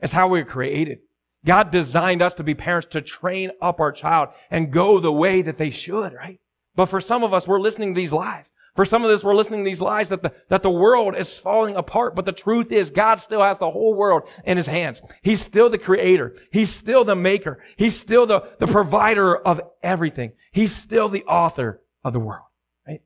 It's 0.00 0.12
how 0.12 0.28
we 0.28 0.40
we're 0.40 0.46
created. 0.46 1.00
God 1.44 1.70
designed 1.70 2.22
us 2.22 2.34
to 2.34 2.42
be 2.42 2.54
parents 2.54 2.88
to 2.92 3.00
train 3.00 3.50
up 3.60 3.80
our 3.80 3.92
child 3.92 4.28
and 4.50 4.72
go 4.72 5.00
the 5.00 5.12
way 5.12 5.42
that 5.42 5.58
they 5.58 5.70
should, 5.70 6.12
right? 6.12 6.40
But 6.76 6.86
for 6.86 7.00
some 7.00 7.24
of 7.24 7.34
us, 7.34 7.48
we're 7.48 7.60
listening 7.60 7.94
to 7.94 8.00
these 8.00 8.12
lies. 8.12 8.52
For 8.76 8.84
some 8.84 9.04
of 9.04 9.10
us, 9.10 9.24
we're 9.24 9.34
listening 9.34 9.64
to 9.64 9.68
these 9.68 9.80
lies 9.80 10.08
that 10.10 10.22
the, 10.22 10.32
that 10.48 10.62
the 10.62 10.70
world 10.70 11.16
is 11.16 11.36
falling 11.38 11.76
apart. 11.76 12.14
But 12.14 12.24
the 12.24 12.32
truth 12.32 12.70
is, 12.70 12.90
God 12.90 13.16
still 13.16 13.42
has 13.42 13.58
the 13.58 13.70
whole 13.70 13.94
world 13.94 14.22
in 14.44 14.56
his 14.56 14.66
hands. 14.66 15.02
He's 15.22 15.42
still 15.42 15.68
the 15.68 15.78
creator. 15.78 16.36
He's 16.52 16.70
still 16.70 17.04
the 17.04 17.16
maker. 17.16 17.62
He's 17.76 17.98
still 17.98 18.26
the, 18.26 18.48
the 18.60 18.68
provider 18.68 19.36
of 19.36 19.60
everything. 19.82 20.32
He's 20.52 20.72
still 20.72 21.08
the 21.08 21.24
author 21.24 21.82
of 22.04 22.12
the 22.12 22.20
world, 22.20 22.46
right? 22.86 23.02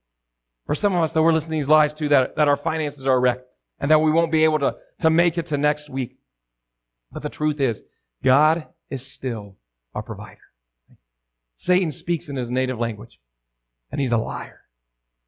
For 0.67 0.75
some 0.75 0.95
of 0.95 1.03
us, 1.03 1.13
though, 1.13 1.23
we're 1.23 1.33
listening 1.33 1.59
to 1.59 1.65
these 1.65 1.69
lies 1.69 1.95
too, 1.95 2.11
that, 2.11 2.37
that 2.37 2.49
our 2.49 2.57
finances 2.57 3.07
are 3.07 3.19
wrecked 3.19 3.47
and 3.81 3.91
that 3.91 4.01
we 4.01 4.11
won't 4.11 4.31
be 4.31 4.45
able 4.45 4.59
to, 4.59 4.77
to 5.01 5.11
make 5.11 5.39
it 5.39 5.47
to 5.47 5.57
next 5.57 5.89
week. 5.89 6.19
But 7.11 7.23
the 7.23 7.31
truth 7.31 7.61
is, 7.61 7.83
God 8.23 8.67
is 8.91 9.05
still 9.05 9.57
our 9.95 10.03
provider. 10.03 10.41
Satan 11.57 11.91
speaks 11.91 12.29
in 12.29 12.37
his 12.37 12.51
native 12.51 12.79
language 12.79 13.19
and 13.91 14.01
he's 14.01 14.13
a 14.13 14.19
liar. 14.19 14.61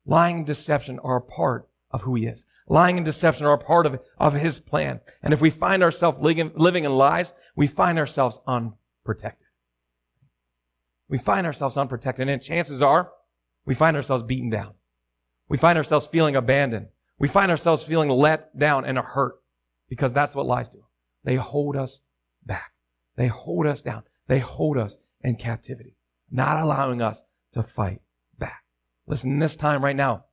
Lying 0.04 0.38
and 0.38 0.46
deception 0.46 0.98
are 1.00 1.16
a 1.16 1.20
part 1.20 1.68
of 1.90 2.02
who 2.02 2.14
he 2.14 2.26
is. 2.26 2.46
Lying 2.68 2.96
and 2.96 3.04
deception 3.04 3.46
are 3.46 3.52
a 3.52 3.58
part 3.58 3.86
of, 3.86 4.00
of 4.18 4.34
his 4.34 4.60
plan. 4.60 5.00
And 5.22 5.32
if 5.32 5.40
we 5.40 5.50
find 5.50 5.82
ourselves 5.82 6.18
living, 6.20 6.84
in 6.84 6.92
lies, 6.92 7.32
we 7.54 7.66
find 7.66 7.98
ourselves 7.98 8.38
unprotected. 8.46 9.46
We 11.08 11.18
find 11.18 11.46
ourselves 11.46 11.76
unprotected. 11.76 12.28
And 12.28 12.42
chances 12.42 12.82
are, 12.82 13.10
we 13.64 13.74
find 13.74 13.96
ourselves 13.96 14.24
beaten 14.24 14.50
down. 14.50 14.74
We 15.48 15.56
find 15.56 15.78
ourselves 15.78 16.06
feeling 16.06 16.34
abandoned. 16.34 16.88
We 17.18 17.28
find 17.28 17.50
ourselves 17.50 17.84
feeling 17.84 18.10
let 18.10 18.58
down 18.58 18.84
and 18.84 18.98
hurt 18.98 19.36
because 19.88 20.12
that's 20.12 20.34
what 20.34 20.46
lies 20.46 20.68
do. 20.68 20.84
They 21.24 21.36
hold 21.36 21.76
us 21.76 22.00
back. 22.44 22.72
They 23.16 23.28
hold 23.28 23.66
us 23.66 23.82
down. 23.82 24.02
They 24.26 24.40
hold 24.40 24.76
us 24.76 24.96
in 25.22 25.36
captivity, 25.36 25.96
not 26.30 26.58
allowing 26.58 27.00
us 27.00 27.22
to 27.52 27.62
fight. 27.62 28.00
Listen, 29.06 29.38
this 29.38 29.56
time 29.56 29.84
right 29.84 29.96
now 29.96 30.24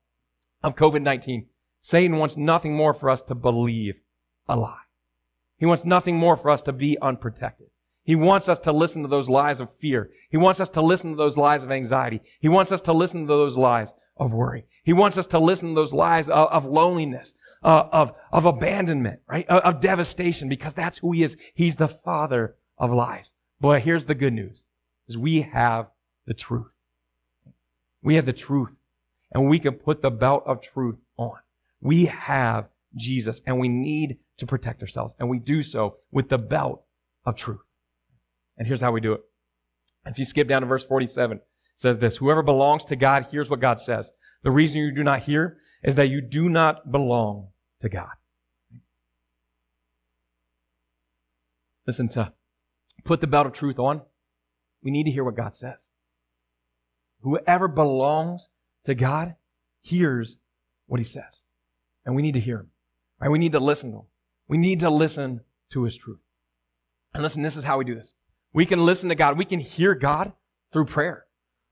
of 0.64 0.76
COVID 0.76 1.02
19, 1.02 1.48
Satan 1.82 2.18
wants 2.18 2.38
nothing 2.38 2.76
more 2.76 2.94
for 2.94 3.10
us 3.10 3.22
to 3.24 3.36
believe 3.36 3.96
a 4.48 4.56
lie. 4.56 4.78
He 5.58 5.66
wants 5.66 5.86
nothing 5.86 6.18
more 6.18 6.36
for 6.36 6.50
us 6.50 6.62
to 6.64 6.74
be 6.74 6.98
unprotected. 7.02 7.68
He 8.04 8.16
wants 8.16 8.50
us 8.50 8.60
to 8.60 8.74
listen 8.74 9.02
to 9.04 9.08
those 9.08 9.30
lies 9.30 9.60
of 9.60 9.74
fear. 9.76 10.10
He 10.30 10.38
wants 10.38 10.60
us 10.60 10.70
to 10.72 10.82
listen 10.82 11.12
to 11.12 11.16
those 11.16 11.38
lies 11.38 11.64
of 11.64 11.72
anxiety. 11.72 12.22
He 12.42 12.50
wants 12.50 12.72
us 12.72 12.82
to 12.82 12.94
listen 12.94 13.22
to 13.22 13.28
those 13.28 13.56
lies 13.56 13.94
of 14.18 14.34
worry. 14.34 14.66
He 14.84 14.92
wants 14.92 15.18
us 15.18 15.28
to 15.28 15.40
listen 15.40 15.70
to 15.70 15.76
those 15.76 15.94
lies 15.94 16.30
of, 16.30 16.50
of 16.50 16.66
loneliness, 16.66 17.34
uh, 17.64 17.86
of, 17.92 18.14
of 18.32 18.46
abandonment, 18.46 19.22
right? 19.28 19.48
Of, 19.48 19.62
of 19.62 19.82
devastation, 19.82 20.50
because 20.50 20.74
that's 20.74 20.98
who 20.98 21.14
he 21.14 21.24
is. 21.24 21.38
He's 21.54 21.76
the 21.76 21.88
father 21.88 22.56
of 22.78 22.92
lies. 22.92 23.32
But 23.62 23.84
here's 23.84 24.06
the 24.06 24.16
good 24.16 24.34
news, 24.34 24.66
is 25.08 25.18
we 25.18 25.42
have 25.42 25.88
the 26.26 26.34
truth. 26.34 26.73
We 28.04 28.16
have 28.16 28.26
the 28.26 28.34
truth 28.34 28.76
and 29.32 29.50
we 29.50 29.58
can 29.58 29.74
put 29.74 30.02
the 30.02 30.12
belt 30.12 30.44
of 30.46 30.62
truth 30.62 30.98
on. 31.18 31.38
We 31.82 32.06
have 32.06 32.68
Jesus 32.96 33.42
and 33.48 33.60
we 33.60 33.70
need 33.70 34.20
to 34.38 34.46
protect 34.46 34.82
ourselves 34.82 35.16
and 35.20 35.30
we 35.30 35.39
do 35.39 35.63
so 35.63 35.98
with 36.12 36.30
the 36.30 36.38
belt 36.38 36.86
of 37.26 37.36
truth. 37.36 37.62
And 38.58 38.68
here's 38.68 38.82
how 38.82 38.92
we 38.92 39.02
do 39.02 39.13
it. 39.13 39.22
If 40.06 40.20
you 40.20 40.26
skip 40.26 40.48
down 40.48 40.62
to 40.62 40.68
verse 40.68 40.86
47, 40.86 41.38
it 41.38 41.44
says 41.76 41.98
this, 41.98 42.18
whoever 42.18 42.44
belongs 42.44 42.86
to 42.86 42.96
God 42.96 43.24
hears 43.32 43.50
what 43.50 43.62
God 43.62 43.80
says. 43.80 44.12
The 44.44 44.52
reason 44.52 44.82
you 44.82 44.92
do 44.92 45.04
not 45.04 45.22
hear 45.24 45.58
is 45.84 45.96
that 45.96 46.10
you 46.10 46.22
do 46.22 46.50
not 46.50 46.92
belong 46.92 47.48
to 47.80 47.89
God. 47.89 48.12
Listen, 51.88 52.10
to 52.10 52.34
put 53.04 53.22
the 53.22 53.28
belt 53.28 53.48
of 53.48 53.54
truth 53.54 53.80
on, 53.80 54.02
we 54.82 54.92
need 54.92 55.06
to 55.06 55.12
hear 55.12 55.24
what 55.24 55.36
God 55.36 55.56
says. 55.56 55.88
Whoever 57.24 57.68
belongs 57.68 58.50
to 58.84 58.96
God 58.96 59.36
hears 59.82 60.38
what 60.88 61.00
he 61.00 61.06
says. 61.06 61.42
And 62.06 62.16
we 62.16 62.22
need 62.22 62.34
to 62.34 62.40
hear 62.40 62.60
him. 62.60 62.70
Right? 63.20 63.30
We 63.30 63.40
need 63.40 63.54
to 63.54 63.60
listen 63.60 63.92
to 63.92 63.98
him. 63.98 64.06
We 64.48 64.58
need 64.58 64.82
to 64.82 64.90
listen 64.90 65.42
to 65.72 65.84
his 65.84 65.98
truth. 65.98 66.20
And 67.14 67.24
listen, 67.24 67.42
this 67.42 67.56
is 67.56 67.64
how 67.64 67.78
we 67.78 67.86
do 67.86 67.96
this. 67.96 68.14
We 68.54 68.66
can 68.66 68.86
listen 68.86 69.10
to 69.10 69.16
God. 69.16 69.38
We 69.38 69.46
can 69.46 69.60
hear 69.60 69.96
God 69.96 70.34
through 70.72 70.86
prayer. 70.86 71.26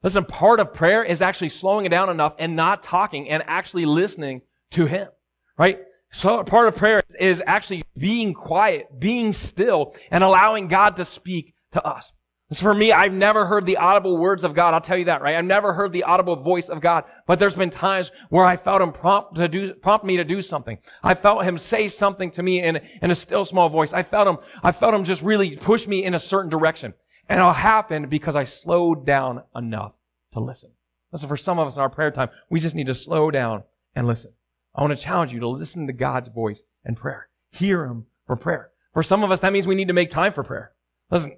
Listen, 0.04 0.26
part 0.26 0.60
of 0.60 0.74
prayer 0.74 1.04
is 1.04 1.22
actually 1.22 1.50
slowing 1.50 1.86
it 1.86 1.90
down 1.90 2.10
enough 2.10 2.34
and 2.40 2.56
not 2.56 2.82
talking 2.82 3.30
and 3.30 3.44
actually 3.46 3.86
listening 3.86 4.42
to 4.72 4.86
him. 4.86 5.10
Right? 5.58 5.80
So 6.12 6.44
part 6.44 6.68
of 6.68 6.76
prayer 6.76 7.02
is 7.20 7.42
actually 7.46 7.84
being 7.98 8.34
quiet, 8.34 9.00
being 9.00 9.34
still, 9.34 9.96
and 10.10 10.24
allowing 10.24 10.68
God 10.68 10.96
to 10.96 11.06
speak 11.06 11.54
to 11.74 11.86
us. 11.86 12.12
For 12.54 12.74
me, 12.74 12.92
I've 12.92 13.14
never 13.14 13.46
heard 13.46 13.66
the 13.66 13.78
audible 13.78 14.18
words 14.18 14.44
of 14.44 14.54
God. 14.54 14.74
I'll 14.74 14.82
tell 14.82 14.98
you 14.98 15.06
that, 15.06 15.22
right? 15.22 15.38
I've 15.38 15.46
never 15.46 15.74
heard 15.74 15.94
the 15.94 16.04
audible 16.04 16.36
voice 16.36 16.68
of 16.68 16.82
God, 16.82 17.06
but 17.26 17.40
there's 17.40 17.56
been 17.56 17.70
times 17.70 18.12
where 18.30 18.44
I 18.44 18.58
felt 18.58 18.82
him 18.82 18.92
prompt 18.92 19.36
to 19.36 19.48
do, 19.48 19.74
prompt 19.76 20.06
me 20.06 20.18
to 20.18 20.26
do 20.26 20.42
something. 20.42 20.78
I 21.02 21.14
felt 21.14 21.46
him 21.46 21.58
say 21.58 21.88
something 21.88 22.30
to 22.32 22.44
me 22.44 22.62
in, 22.62 22.82
in 23.02 23.10
a 23.10 23.16
still 23.16 23.46
small 23.46 23.70
voice. 23.70 23.94
I 23.94 24.04
felt 24.04 24.28
him, 24.28 24.38
I 24.64 24.74
felt 24.74 24.94
him 24.94 25.06
just 25.06 25.24
really 25.24 25.56
push 25.56 25.88
me 25.88 26.04
in 26.04 26.14
a 26.14 26.20
certain 26.20 26.50
direction. 26.50 26.94
And 27.30 27.40
it 27.40 27.56
happened 27.56 28.10
because 28.10 28.36
I 28.36 28.44
slowed 28.44 29.06
down 29.06 29.44
enough 29.56 29.94
to 30.34 30.42
listen. 30.42 30.72
Listen, 31.14 31.30
for 31.30 31.38
some 31.38 31.58
of 31.58 31.68
us 31.68 31.78
in 31.78 31.82
our 31.82 31.90
prayer 31.90 32.12
time, 32.12 32.30
we 32.50 32.60
just 32.60 32.76
need 32.76 32.88
to 32.88 32.96
slow 32.96 33.32
down 33.32 33.64
and 33.96 34.08
listen. 34.08 34.34
I 34.76 34.82
want 34.82 34.98
to 34.98 35.02
challenge 35.02 35.32
you 35.32 35.40
to 35.40 35.48
listen 35.48 35.88
to 35.88 35.94
God's 35.94 36.28
voice 36.28 36.64
and 36.84 36.98
prayer. 36.98 37.30
Hear 37.52 37.86
him 37.86 38.08
for 38.28 38.36
prayer. 38.36 38.72
For 38.94 39.04
some 39.04 39.24
of 39.24 39.32
us, 39.32 39.40
that 39.40 39.54
means 39.54 39.68
we 39.68 39.76
need 39.76 39.88
to 39.88 39.94
make 39.94 40.10
time 40.10 40.34
for 40.34 40.44
prayer. 40.44 40.72
Listen, 41.10 41.38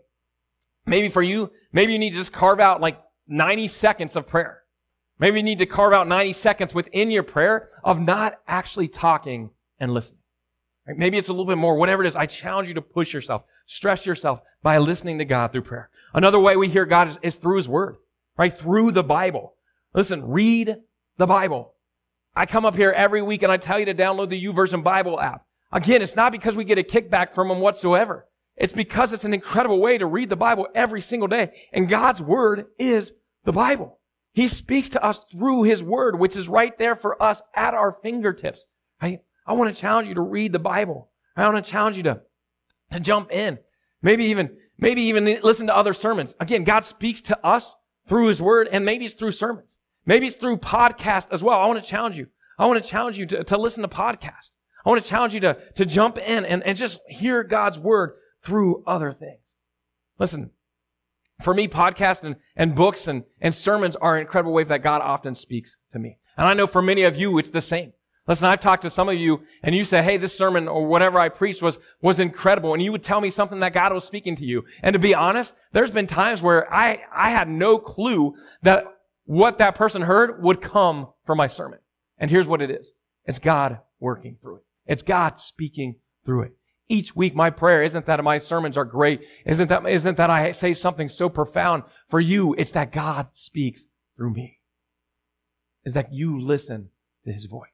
Maybe 0.86 1.10
for 1.10 1.22
you, 1.22 1.52
maybe 1.72 1.94
you 1.94 2.00
need 2.00 2.12
to 2.12 2.18
just 2.18 2.34
carve 2.34 2.60
out 2.60 2.82
like 2.82 3.00
90 3.28 3.68
seconds 3.68 4.16
of 4.16 4.28
prayer. 4.28 4.60
Maybe 5.20 5.38
you 5.38 5.44
need 5.44 5.60
to 5.60 5.66
carve 5.66 5.94
out 5.94 6.08
90 6.08 6.34
seconds 6.34 6.74
within 6.74 7.12
your 7.12 7.24
prayer 7.24 7.70
of 7.84 8.00
not 8.00 8.40
actually 8.48 8.88
talking 8.88 9.52
and 9.80 9.94
listening. 9.94 10.20
Right? 10.88 10.98
Maybe 10.98 11.18
it's 11.18 11.30
a 11.30 11.34
little 11.34 11.46
bit 11.46 11.58
more, 11.58 11.76
whatever 11.76 12.04
it 12.04 12.08
is. 12.08 12.16
I 12.16 12.26
challenge 12.26 12.68
you 12.68 12.74
to 12.74 12.82
push 12.82 13.14
yourself, 13.14 13.44
stress 13.66 14.06
yourself 14.06 14.42
by 14.62 14.78
listening 14.78 15.20
to 15.20 15.26
God 15.26 15.52
through 15.52 15.62
prayer. 15.62 15.90
Another 16.14 16.40
way 16.40 16.58
we 16.58 16.68
hear 16.68 16.86
God 16.86 17.10
is, 17.10 17.18
is 17.22 17.36
through 17.36 17.58
His 17.58 17.70
Word, 17.70 17.98
right? 18.38 18.54
Through 18.54 18.92
the 18.92 19.04
Bible. 19.04 19.56
Listen, 19.94 20.28
read 20.28 20.76
the 21.18 21.26
Bible. 21.26 21.74
I 22.36 22.46
come 22.46 22.66
up 22.66 22.76
here 22.76 22.92
every 22.92 23.22
week 23.22 23.44
and 23.44 23.52
I 23.52 23.58
tell 23.58 23.80
you 23.80 23.86
to 23.86 23.94
download 23.94 24.30
the 24.30 24.46
YouVersion 24.46 24.84
Bible 24.84 25.20
app. 25.20 25.46
Again, 25.72 26.02
it's 26.02 26.16
not 26.16 26.32
because 26.32 26.56
we 26.56 26.66
get 26.66 26.78
a 26.78 26.84
kickback 26.84 27.34
from 27.34 27.48
them 27.48 27.60
whatsoever. 27.60 28.28
It's 28.56 28.74
because 28.74 29.14
it's 29.14 29.26
an 29.26 29.34
incredible 29.34 29.80
way 29.80 29.98
to 29.98 30.06
read 30.06 30.30
the 30.30 30.36
Bible 30.36 30.68
every 30.76 31.02
single 31.02 31.28
day. 31.28 31.52
And 31.72 31.90
God's 31.90 32.22
Word 32.22 32.66
is 32.78 33.12
the 33.46 33.52
Bible. 33.52 34.00
He 34.34 34.48
speaks 34.48 34.90
to 34.90 35.04
us 35.04 35.22
through 35.32 35.64
His 35.64 35.82
Word, 35.82 36.20
which 36.20 36.36
is 36.36 36.48
right 36.48 36.78
there 36.78 36.96
for 36.96 37.22
us 37.22 37.42
at 37.56 37.74
our 37.74 37.92
fingertips. 37.92 38.66
Right? 39.02 39.22
I 39.46 39.54
want 39.54 39.74
to 39.74 39.80
challenge 39.80 40.08
you 40.08 40.16
to 40.16 40.22
read 40.22 40.52
the 40.52 40.60
Bible. 40.60 41.10
I 41.36 41.48
want 41.50 41.64
to 41.64 41.72
challenge 41.72 41.98
you 41.98 42.04
to, 42.04 42.22
to 42.92 43.00
jump 43.00 43.32
in. 43.32 43.58
Maybe 44.02 44.26
even, 44.26 44.56
maybe 44.78 45.02
even 45.04 45.26
listen 45.42 45.68
to 45.68 45.76
other 45.76 45.94
sermons. 45.94 46.36
Again, 46.40 46.64
God 46.64 46.84
speaks 46.84 47.22
to 47.22 47.46
us 47.46 47.74
through 48.08 48.28
His 48.28 48.42
Word, 48.42 48.70
and 48.72 48.86
maybe 48.86 49.06
it's 49.06 49.16
through 49.16 49.32
sermons. 49.32 49.78
Maybe 50.06 50.28
it's 50.28 50.36
through 50.36 50.58
podcast 50.58 51.28
as 51.32 51.42
well. 51.42 51.60
I 51.60 51.66
want 51.66 51.84
to 51.84 51.90
challenge 51.90 52.18
you. 52.18 52.28
I 52.60 52.68
want 52.68 52.84
to 52.84 52.88
challenge 52.88 53.18
you 53.18 53.26
to, 53.28 53.44
to 53.46 53.58
listen 53.58 53.82
to 53.82 53.88
podcasts. 53.88 54.52
I 54.86 54.90
want 54.90 55.02
to 55.02 55.10
challenge 55.10 55.34
you 55.34 55.40
to, 55.42 55.58
to 55.76 55.86
jump 55.86 56.18
in 56.18 56.46
and, 56.46 56.62
and 56.64 56.78
just 56.78 57.00
hear 57.08 57.44
God's 57.44 57.80
Word 57.80 58.14
through 58.44 58.84
other 58.86 59.14
things. 59.14 59.56
Listen, 60.20 60.52
for 61.42 61.54
me, 61.54 61.68
podcasts 61.68 62.24
and, 62.24 62.36
and 62.56 62.76
books 62.76 63.08
and, 63.08 63.24
and 63.42 63.54
sermons 63.54 63.96
are 63.96 64.16
an 64.16 64.22
incredible 64.22 64.54
way 64.54 64.64
that 64.64 64.84
God 64.84 65.02
often 65.02 65.36
speaks 65.36 65.78
to 65.92 66.00
me. 66.00 66.18
And 66.38 66.48
I 66.48 66.54
know 66.54 66.68
for 66.68 66.82
many 66.82 67.04
of 67.04 67.16
you, 67.16 67.38
it's 67.38 67.52
the 67.52 67.62
same. 67.62 67.94
Listen, 68.28 68.48
I've 68.48 68.62
talked 68.62 68.84
to 68.84 68.90
some 68.90 69.10
of 69.10 69.16
you 69.16 69.42
and 69.64 69.76
you 69.76 69.84
say, 69.84 70.02
hey, 70.02 70.16
this 70.16 70.38
sermon 70.38 70.68
or 70.68 70.88
whatever 70.88 71.20
I 71.20 71.28
preached 71.28 71.62
was, 71.62 71.78
was 72.02 72.20
incredible. 72.20 72.74
And 72.74 72.82
you 72.82 72.92
would 72.94 73.04
tell 73.04 73.20
me 73.20 73.30
something 73.30 73.60
that 73.60 73.74
God 73.74 73.92
was 73.92 74.06
speaking 74.06 74.38
to 74.38 74.46
you. 74.46 74.64
And 74.82 74.94
to 74.94 75.00
be 75.00 75.14
honest, 75.14 75.56
there's 75.74 75.92
been 75.92 76.08
times 76.08 76.42
where 76.42 76.74
I, 76.74 77.02
I 77.14 77.32
had 77.32 77.50
no 77.50 77.78
clue 77.78 78.36
that 78.62 78.86
what 79.26 79.58
that 79.58 79.76
person 79.76 80.02
heard 80.02 80.42
would 80.42 80.62
come 80.62 81.10
from 81.26 81.38
my 81.38 81.48
sermon. 81.48 81.80
And 82.18 82.32
here's 82.32 82.48
what 82.48 82.62
it 82.62 82.72
is. 82.72 82.92
It's 83.26 83.40
God 83.40 83.80
working 84.00 84.38
through 84.42 84.58
it. 84.58 84.64
It's 84.86 85.02
God 85.02 85.40
speaking 85.40 85.96
through 86.26 86.44
it 86.44 86.54
each 86.94 87.16
week 87.16 87.36
my 87.36 87.50
prayer. 87.50 87.82
Isn't 87.82 88.06
that 88.06 88.24
my 88.24 88.38
sermons 88.38 88.78
are 88.78 88.86
great? 88.86 89.22
Isn't 89.48 89.68
that 89.68 89.86
isn't 89.88 90.18
that 90.18 90.30
i 90.30 90.52
say 90.52 90.74
something 90.74 91.10
so 91.10 91.28
profound? 91.28 91.84
For 92.08 92.20
you 92.20 92.54
it's 92.58 92.72
that 92.74 92.92
god 92.92 93.30
speaks 93.32 93.88
through 94.16 94.34
me. 94.34 94.60
Is 95.86 95.94
that 95.94 96.14
you 96.14 96.40
listen 96.40 96.90
to 97.26 97.34
his 97.34 97.46
voice. 97.46 97.68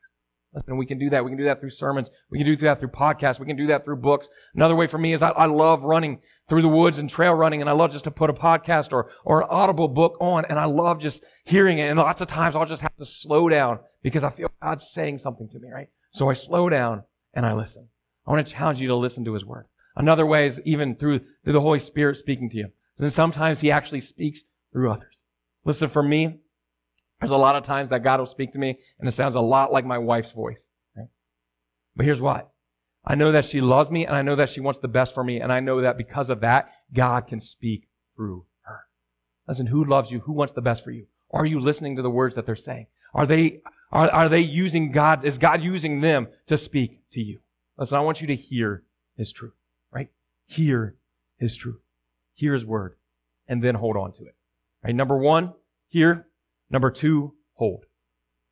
Listen 0.54 0.78
we 0.78 0.86
can 0.86 0.98
do 0.98 1.10
that. 1.10 1.24
We 1.24 1.32
can 1.32 1.38
do 1.38 1.44
that 1.44 1.60
through 1.60 1.72
sermons. 1.72 2.10
We 2.32 2.38
can 2.38 2.48
do 2.48 2.56
that 2.56 2.80
through 2.80 2.90
podcasts. 2.90 3.42
We 3.42 3.46
can 3.46 3.58
do 3.58 3.68
that 3.68 3.84
through 3.84 3.98
books. 3.98 4.30
Another 4.56 4.76
way 4.76 4.88
for 4.88 4.98
me 4.98 5.12
is 5.12 5.22
i, 5.22 5.30
I 5.30 5.48
love 5.48 5.84
running 5.84 6.22
through 6.48 6.62
the 6.62 6.70
woods 6.70 6.98
and 6.98 7.10
trail 7.10 7.34
running 7.34 7.60
and 7.60 7.70
i 7.70 7.74
love 7.74 7.92
just 7.92 8.06
to 8.06 8.12
put 8.12 8.30
a 8.30 8.34
podcast 8.34 8.94
or 8.94 9.12
or 9.26 9.42
an 9.42 9.48
audible 9.52 9.90
book 9.90 10.16
on 10.22 10.46
and 10.46 10.58
i 10.58 10.66
love 10.66 11.00
just 11.00 11.26
hearing 11.44 11.80
it. 11.80 11.90
And 11.90 12.00
lots 12.00 12.22
of 12.22 12.30
times 12.30 12.56
i'll 12.56 12.66
just 12.66 12.82
have 12.82 12.96
to 12.96 13.06
slow 13.06 13.50
down 13.50 13.80
because 14.02 14.24
i 14.24 14.30
feel 14.30 14.50
god's 14.62 14.90
saying 14.90 15.18
something 15.18 15.50
to 15.50 15.60
me 15.60 15.68
right? 15.70 15.90
So 16.14 16.30
i 16.30 16.34
slow 16.34 16.70
down 16.70 17.04
and 17.34 17.46
i 17.46 17.52
listen 17.54 17.90
I 18.26 18.32
want 18.32 18.46
to 18.46 18.54
challenge 18.54 18.80
you 18.80 18.88
to 18.90 18.96
listen 18.96 19.26
to 19.26 19.34
his 19.34 19.46
word. 19.46 19.66
Another 19.96 20.26
way 20.26 20.48
is 20.48 20.62
even 20.66 20.96
through, 20.96 21.20
through 21.44 21.54
the 21.54 21.62
Holy 21.62 21.80
Spirit 21.80 22.18
speaking 22.18 22.50
to 22.52 22.58
you. 22.58 22.68
And 23.00 23.12
sometimes 23.12 23.62
he 23.62 23.72
actually 23.72 24.02
speaks 24.02 24.42
through 24.72 24.92
others. 24.92 25.24
Listen, 25.66 25.90
for 25.90 26.04
me, 26.04 26.40
there's 27.20 27.32
a 27.32 27.38
lot 27.38 27.56
of 27.56 27.64
times 27.64 27.90
that 27.90 28.04
God 28.04 28.20
will 28.20 28.28
speak 28.28 28.54
to 28.54 28.60
me 28.60 28.80
and 29.00 29.08
it 29.08 29.12
sounds 29.12 29.36
a 29.36 29.42
lot 29.42 29.72
like 29.72 29.86
my 29.86 29.98
wife's 29.98 30.32
voice. 30.32 30.66
Right? 30.96 31.08
But 31.96 32.06
here's 32.06 32.22
why. 32.22 32.44
I 33.06 33.16
know 33.16 33.32
that 33.32 33.46
she 33.46 33.62
loves 33.62 33.90
me 33.90 34.06
and 34.06 34.16
I 34.16 34.22
know 34.22 34.36
that 34.36 34.50
she 34.50 34.62
wants 34.62 34.80
the 34.80 34.88
best 34.88 35.14
for 35.14 35.24
me. 35.24 35.40
And 35.40 35.52
I 35.52 35.60
know 35.60 35.82
that 35.82 35.98
because 35.98 36.30
of 36.30 36.42
that, 36.42 36.72
God 36.94 37.28
can 37.28 37.40
speak 37.40 37.88
through 38.16 38.46
her. 38.62 38.80
Listen, 39.48 39.66
who 39.66 39.86
loves 39.86 40.12
you? 40.12 40.20
Who 40.20 40.34
wants 40.34 40.54
the 40.54 40.62
best 40.62 40.84
for 40.84 40.92
you? 40.92 41.08
Are 41.32 41.46
you 41.46 41.60
listening 41.60 41.96
to 41.96 42.02
the 42.02 42.10
words 42.10 42.36
that 42.36 42.46
they're 42.46 42.56
saying? 42.56 42.88
Are 43.14 43.26
they, 43.26 43.62
are, 43.92 44.10
are 44.12 44.30
they 44.30 44.42
using 44.42 44.92
God? 44.92 45.26
Is 45.26 45.38
God 45.38 45.62
using 45.62 46.02
them 46.02 46.28
to 46.48 46.58
speak 46.58 47.02
to 47.12 47.22
you? 47.22 47.40
Listen, 47.80 47.98
I 47.98 48.02
want 48.02 48.20
you 48.20 48.28
to 48.28 48.36
hear 48.36 48.84
his 49.16 49.32
truth, 49.32 49.54
right? 49.92 50.10
Hear 50.48 50.96
his 51.38 51.56
truth. 51.56 51.82
Hear 52.34 52.54
his 52.54 52.66
word. 52.66 52.96
And 53.48 53.64
then 53.64 53.76
hold 53.76 53.96
on 53.96 54.12
to 54.14 54.26
it. 54.26 54.36
Right? 54.84 54.94
Number 54.94 55.18
one, 55.18 55.54
hear. 55.88 56.28
Number 56.70 56.92
two, 56.92 57.34
hold. 57.54 57.86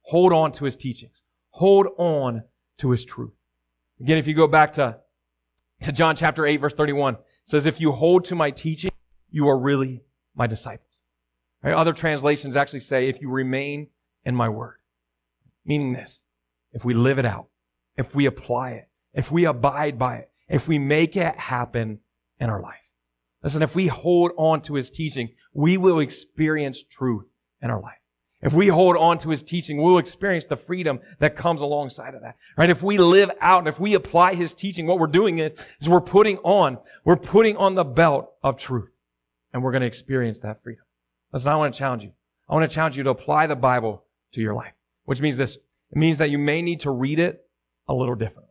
Hold 0.04 0.34
on 0.34 0.52
to 0.54 0.66
his 0.66 0.78
teachings. 0.78 1.22
Hold 1.52 1.88
on 1.98 2.44
to 2.80 2.92
his 2.92 3.04
truth. 3.04 3.34
Again, 4.00 4.18
if 4.18 4.28
you 4.28 4.34
go 4.34 4.48
back 4.48 4.74
to, 4.74 4.98
to 5.82 5.92
John 5.92 6.16
chapter 6.16 6.46
8, 6.46 6.58
verse 6.58 6.74
31, 6.74 7.18
says, 7.44 7.66
If 7.66 7.82
you 7.82 7.92
hold 7.92 8.26
to 8.26 8.36
my 8.36 8.50
teaching, 8.50 8.92
you 9.30 9.48
are 9.50 9.58
really 9.58 10.04
my 10.36 10.48
disciples. 10.48 11.04
Right? 11.62 11.74
Other 11.74 11.94
translations 11.94 12.56
actually 12.56 12.80
say, 12.80 13.10
If 13.10 13.22
you 13.22 13.30
remain 13.30 13.88
in 14.24 14.36
my 14.36 14.50
word. 14.50 14.76
Meaning 15.66 15.94
this, 15.94 16.24
if 16.72 16.86
we 16.86 16.94
live 16.94 17.20
it 17.20 17.26
out, 17.26 17.48
if 17.98 18.16
we 18.16 18.26
apply 18.26 18.72
it, 18.72 18.87
if 19.18 19.32
we 19.32 19.46
abide 19.46 19.98
by 19.98 20.18
it, 20.18 20.32
if 20.48 20.68
we 20.68 20.78
make 20.78 21.18
it 21.18 21.36
happen 21.36 22.00
in 22.40 22.50
our 22.50 22.62
life. 22.62 22.76
Listen, 23.44 23.64
if 23.64 23.76
we 23.76 23.88
hold 23.88 24.32
on 24.38 24.62
to 24.62 24.76
his 24.76 24.92
teaching, 24.92 25.30
we 25.54 25.78
will 25.78 26.00
experience 26.00 26.84
truth 26.84 27.26
in 27.62 27.72
our 27.72 27.82
life. 27.82 27.98
If 28.44 28.54
we 28.54 28.68
hold 28.68 28.96
on 28.96 29.18
to 29.20 29.30
his 29.30 29.42
teaching, 29.42 29.82
we'll 29.82 29.98
experience 29.98 30.46
the 30.46 30.56
freedom 30.56 31.00
that 31.18 31.36
comes 31.36 31.62
alongside 31.62 32.14
of 32.14 32.22
that. 32.22 32.36
Right? 32.56 32.70
If 32.70 32.84
we 32.84 33.00
live 33.00 33.32
out 33.42 33.60
and 33.60 33.68
if 33.68 33.80
we 33.80 33.96
apply 33.96 34.36
his 34.36 34.54
teaching, 34.54 34.86
what 34.86 35.00
we're 35.00 35.08
doing 35.08 35.40
is, 35.40 35.58
we're 35.90 36.00
putting 36.00 36.38
on, 36.40 36.78
we're 37.04 37.16
putting 37.16 37.58
on 37.58 37.74
the 37.74 37.84
belt 37.84 38.32
of 38.44 38.58
truth. 38.58 38.92
And 39.52 39.64
we're 39.64 39.72
going 39.72 39.82
to 39.82 39.88
experience 39.88 40.42
that 40.42 40.62
freedom. 40.62 40.84
Listen, 41.34 41.50
I 41.50 41.56
want 41.56 41.74
to 41.74 41.78
challenge 41.78 42.04
you. 42.04 42.12
I 42.48 42.54
want 42.54 42.70
to 42.70 42.74
challenge 42.74 42.96
you 42.96 43.04
to 43.04 43.10
apply 43.10 43.48
the 43.48 43.56
Bible 43.56 44.04
to 44.34 44.42
your 44.42 44.54
life, 44.54 44.74
which 45.06 45.20
means 45.20 45.38
this. 45.38 45.56
It 45.56 45.98
means 45.98 46.20
that 46.20 46.30
you 46.30 46.38
may 46.38 46.62
need 46.62 46.82
to 46.82 46.92
read 46.92 47.18
it 47.18 47.44
a 47.88 47.94
little 47.96 48.16
differently. 48.16 48.47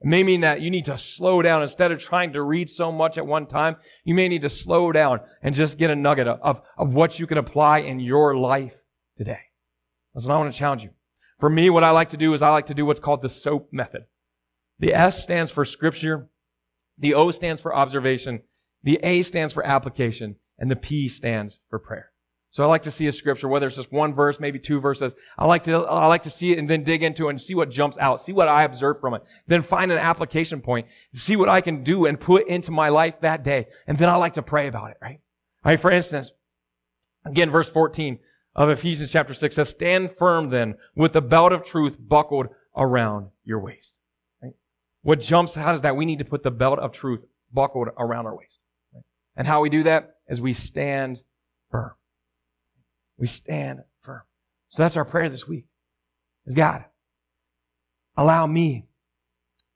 It 0.00 0.06
may 0.06 0.22
mean 0.22 0.40
that 0.40 0.62
you 0.62 0.70
need 0.70 0.86
to 0.86 0.96
slow 0.96 1.42
down 1.42 1.62
instead 1.62 1.92
of 1.92 1.98
trying 1.98 2.32
to 2.32 2.42
read 2.42 2.70
so 2.70 2.90
much 2.90 3.18
at 3.18 3.26
one 3.26 3.46
time. 3.46 3.76
You 4.04 4.14
may 4.14 4.28
need 4.28 4.42
to 4.42 4.50
slow 4.50 4.92
down 4.92 5.20
and 5.42 5.54
just 5.54 5.76
get 5.76 5.90
a 5.90 5.96
nugget 5.96 6.26
of, 6.26 6.62
of 6.78 6.94
what 6.94 7.18
you 7.18 7.26
can 7.26 7.36
apply 7.36 7.80
in 7.80 8.00
your 8.00 8.34
life 8.36 8.74
today. 9.18 9.40
That's 10.14 10.26
what 10.26 10.34
I 10.34 10.38
want 10.38 10.52
to 10.52 10.58
challenge 10.58 10.82
you. 10.82 10.90
For 11.38 11.50
me, 11.50 11.68
what 11.68 11.84
I 11.84 11.90
like 11.90 12.10
to 12.10 12.16
do 12.16 12.32
is 12.32 12.40
I 12.40 12.48
like 12.48 12.66
to 12.66 12.74
do 12.74 12.86
what's 12.86 13.00
called 13.00 13.20
the 13.20 13.28
SOAP 13.28 13.72
method. 13.72 14.04
The 14.78 14.94
S 14.94 15.22
stands 15.22 15.52
for 15.52 15.66
scripture. 15.66 16.28
The 16.98 17.14
O 17.14 17.30
stands 17.30 17.60
for 17.60 17.74
observation. 17.74 18.42
The 18.82 18.98
A 19.02 19.22
stands 19.22 19.52
for 19.52 19.64
application 19.64 20.36
and 20.58 20.70
the 20.70 20.76
P 20.76 21.08
stands 21.08 21.60
for 21.68 21.78
prayer. 21.78 22.09
So 22.52 22.64
I 22.64 22.66
like 22.66 22.82
to 22.82 22.90
see 22.90 23.06
a 23.06 23.12
scripture, 23.12 23.46
whether 23.46 23.68
it's 23.68 23.76
just 23.76 23.92
one 23.92 24.12
verse, 24.12 24.40
maybe 24.40 24.58
two 24.58 24.80
verses. 24.80 25.14
I 25.38 25.46
like 25.46 25.62
to, 25.64 25.72
I 25.72 26.06
like 26.06 26.22
to 26.22 26.30
see 26.30 26.52
it 26.52 26.58
and 26.58 26.68
then 26.68 26.82
dig 26.82 27.04
into 27.04 27.28
it 27.28 27.30
and 27.30 27.40
see 27.40 27.54
what 27.54 27.70
jumps 27.70 27.96
out, 27.98 28.22
see 28.22 28.32
what 28.32 28.48
I 28.48 28.64
observe 28.64 29.00
from 29.00 29.14
it. 29.14 29.22
Then 29.46 29.62
find 29.62 29.92
an 29.92 29.98
application 29.98 30.60
point, 30.60 30.88
see 31.14 31.36
what 31.36 31.48
I 31.48 31.60
can 31.60 31.84
do 31.84 32.06
and 32.06 32.18
put 32.18 32.48
into 32.48 32.72
my 32.72 32.88
life 32.88 33.20
that 33.20 33.44
day. 33.44 33.66
And 33.86 33.96
then 33.96 34.08
I 34.08 34.16
like 34.16 34.34
to 34.34 34.42
pray 34.42 34.66
about 34.66 34.90
it, 34.90 34.96
right? 35.00 35.20
All 35.64 35.70
right, 35.70 35.78
for 35.78 35.92
instance, 35.92 36.32
again, 37.24 37.50
verse 37.50 37.70
14 37.70 38.18
of 38.56 38.68
Ephesians 38.68 39.12
chapter 39.12 39.32
6 39.32 39.54
says, 39.54 39.68
Stand 39.68 40.10
firm 40.10 40.50
then 40.50 40.74
with 40.96 41.12
the 41.12 41.22
belt 41.22 41.52
of 41.52 41.64
truth 41.64 41.96
buckled 42.00 42.48
around 42.76 43.28
your 43.44 43.60
waist. 43.60 43.94
Right? 44.42 44.54
What 45.02 45.20
jumps 45.20 45.56
out 45.56 45.76
is 45.76 45.82
that 45.82 45.96
we 45.96 46.04
need 46.04 46.18
to 46.18 46.24
put 46.24 46.42
the 46.42 46.50
belt 46.50 46.80
of 46.80 46.90
truth 46.90 47.20
buckled 47.52 47.90
around 47.96 48.26
our 48.26 48.36
waist. 48.36 48.58
Right? 48.92 49.04
And 49.36 49.46
how 49.46 49.60
we 49.60 49.70
do 49.70 49.84
that 49.84 50.16
is 50.28 50.40
we 50.40 50.52
stand 50.52 51.22
firm. 51.70 51.92
We 53.20 53.26
stand 53.26 53.80
firm. 54.00 54.22
So 54.70 54.82
that's 54.82 54.96
our 54.96 55.04
prayer 55.04 55.28
this 55.28 55.46
week. 55.46 55.66
Is 56.46 56.54
God, 56.54 56.86
allow 58.16 58.46
me 58.46 58.86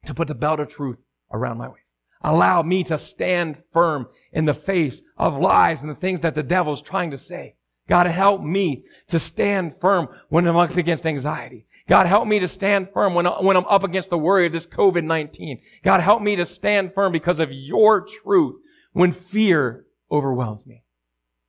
to 0.06 0.14
put 0.14 0.28
the 0.28 0.34
belt 0.34 0.60
of 0.60 0.68
truth 0.68 0.98
around 1.30 1.58
my 1.58 1.68
waist. 1.68 1.94
Allow 2.22 2.62
me 2.62 2.82
to 2.84 2.98
stand 2.98 3.62
firm 3.70 4.08
in 4.32 4.46
the 4.46 4.54
face 4.54 5.02
of 5.18 5.38
lies 5.38 5.82
and 5.82 5.90
the 5.90 5.94
things 5.94 6.22
that 6.22 6.34
the 6.34 6.42
devil's 6.42 6.80
trying 6.80 7.10
to 7.10 7.18
say. 7.18 7.56
God, 7.86 8.06
help 8.06 8.40
me 8.40 8.84
to 9.08 9.18
stand 9.18 9.78
firm 9.78 10.08
when 10.30 10.46
I'm 10.46 10.56
up 10.56 10.74
against 10.74 11.04
anxiety. 11.04 11.66
God, 11.86 12.06
help 12.06 12.26
me 12.26 12.38
to 12.38 12.48
stand 12.48 12.88
firm 12.94 13.12
when, 13.12 13.26
when 13.26 13.58
I'm 13.58 13.66
up 13.66 13.84
against 13.84 14.08
the 14.08 14.16
worry 14.16 14.46
of 14.46 14.52
this 14.52 14.64
COVID-19. 14.64 15.60
God, 15.84 16.00
help 16.00 16.22
me 16.22 16.34
to 16.36 16.46
stand 16.46 16.94
firm 16.94 17.12
because 17.12 17.40
of 17.40 17.52
your 17.52 18.00
truth 18.00 18.56
when 18.94 19.12
fear 19.12 19.84
overwhelms 20.10 20.66
me. 20.66 20.82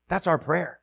That's 0.09 0.27
our 0.27 0.37
prayer. 0.37 0.81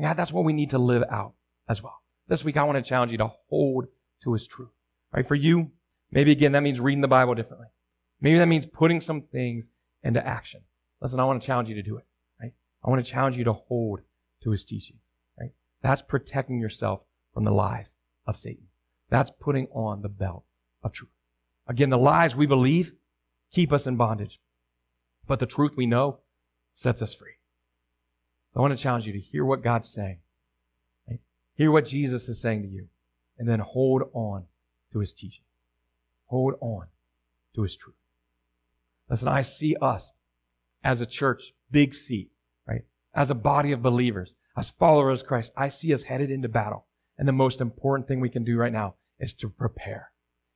God, 0.00 0.16
that's 0.16 0.32
what 0.32 0.44
we 0.44 0.52
need 0.52 0.70
to 0.70 0.78
live 0.78 1.04
out 1.10 1.34
as 1.68 1.82
well. 1.82 2.00
This 2.28 2.44
week, 2.44 2.56
I 2.56 2.64
want 2.64 2.76
to 2.76 2.88
challenge 2.88 3.12
you 3.12 3.18
to 3.18 3.32
hold 3.48 3.86
to 4.22 4.32
His 4.32 4.46
truth. 4.46 4.70
Right? 5.12 5.26
For 5.26 5.34
you, 5.34 5.70
maybe 6.10 6.32
again, 6.32 6.52
that 6.52 6.62
means 6.62 6.80
reading 6.80 7.02
the 7.02 7.08
Bible 7.08 7.34
differently. 7.34 7.68
Maybe 8.20 8.38
that 8.38 8.46
means 8.46 8.66
putting 8.66 9.00
some 9.00 9.22
things 9.22 9.68
into 10.02 10.26
action. 10.26 10.60
Listen, 11.00 11.20
I 11.20 11.24
want 11.24 11.42
to 11.42 11.46
challenge 11.46 11.68
you 11.68 11.74
to 11.74 11.82
do 11.82 11.96
it. 11.98 12.04
Right? 12.40 12.52
I 12.84 12.90
want 12.90 13.04
to 13.04 13.10
challenge 13.10 13.36
you 13.36 13.44
to 13.44 13.52
hold 13.52 14.00
to 14.42 14.50
His 14.50 14.64
teaching. 14.64 14.96
Right? 15.38 15.52
That's 15.82 16.02
protecting 16.02 16.58
yourself 16.58 17.02
from 17.34 17.44
the 17.44 17.50
lies 17.50 17.96
of 18.26 18.36
Satan. 18.36 18.64
That's 19.10 19.30
putting 19.40 19.66
on 19.68 20.00
the 20.00 20.08
belt 20.08 20.44
of 20.82 20.92
truth. 20.92 21.10
Again, 21.66 21.90
the 21.90 21.98
lies 21.98 22.34
we 22.34 22.46
believe 22.46 22.92
keep 23.52 23.72
us 23.72 23.86
in 23.86 23.96
bondage, 23.96 24.40
but 25.26 25.38
the 25.38 25.46
truth 25.46 25.72
we 25.76 25.86
know 25.86 26.20
sets 26.74 27.02
us 27.02 27.14
free. 27.14 27.34
So 28.52 28.60
I 28.60 28.60
want 28.60 28.76
to 28.76 28.82
challenge 28.82 29.06
you 29.06 29.12
to 29.12 29.20
hear 29.20 29.44
what 29.44 29.62
God's 29.62 29.88
saying. 29.88 30.18
Right? 31.08 31.20
Hear 31.54 31.70
what 31.70 31.86
Jesus 31.86 32.28
is 32.28 32.40
saying 32.40 32.62
to 32.62 32.68
you. 32.68 32.88
And 33.38 33.48
then 33.48 33.60
hold 33.60 34.02
on 34.12 34.44
to 34.92 34.98
his 34.98 35.12
teaching. 35.12 35.44
Hold 36.26 36.54
on 36.60 36.86
to 37.54 37.62
his 37.62 37.76
truth. 37.76 37.96
Listen, 39.08 39.28
I 39.28 39.42
see 39.42 39.76
us 39.80 40.12
as 40.84 41.00
a 41.00 41.06
church, 41.06 41.54
big 41.70 41.94
C, 41.94 42.30
right? 42.66 42.82
As 43.14 43.30
a 43.30 43.34
body 43.34 43.72
of 43.72 43.82
believers, 43.82 44.34
as 44.56 44.70
followers 44.70 45.22
of 45.22 45.28
Christ, 45.28 45.52
I 45.56 45.68
see 45.68 45.92
us 45.94 46.02
headed 46.02 46.30
into 46.30 46.48
battle. 46.48 46.86
And 47.18 47.26
the 47.26 47.32
most 47.32 47.60
important 47.60 48.08
thing 48.08 48.20
we 48.20 48.30
can 48.30 48.44
do 48.44 48.56
right 48.56 48.72
now 48.72 48.94
is 49.18 49.32
to 49.34 49.48
prepare, 49.48 50.10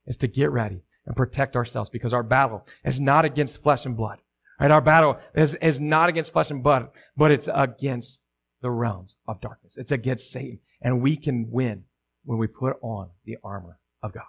is 0.05 0.17
to 0.17 0.27
get 0.27 0.51
ready 0.51 0.81
and 1.05 1.15
protect 1.15 1.55
ourselves 1.55 1.89
because 1.89 2.13
our 2.13 2.23
battle 2.23 2.65
is 2.83 2.99
not 2.99 3.25
against 3.25 3.63
flesh 3.63 3.85
and 3.85 3.95
blood. 3.95 4.19
Right? 4.59 4.71
Our 4.71 4.81
battle 4.81 5.19
is, 5.35 5.55
is 5.55 5.79
not 5.79 6.09
against 6.09 6.33
flesh 6.33 6.51
and 6.51 6.63
blood, 6.63 6.89
but 7.15 7.31
it's 7.31 7.49
against 7.53 8.19
the 8.61 8.71
realms 8.71 9.15
of 9.27 9.39
darkness. 9.41 9.73
It's 9.77 9.91
against 9.91 10.31
Satan. 10.31 10.59
And 10.81 11.01
we 11.01 11.15
can 11.15 11.51
win 11.51 11.83
when 12.25 12.37
we 12.37 12.47
put 12.47 12.77
on 12.81 13.09
the 13.25 13.37
armor 13.43 13.79
of 14.01 14.13
God. 14.13 14.23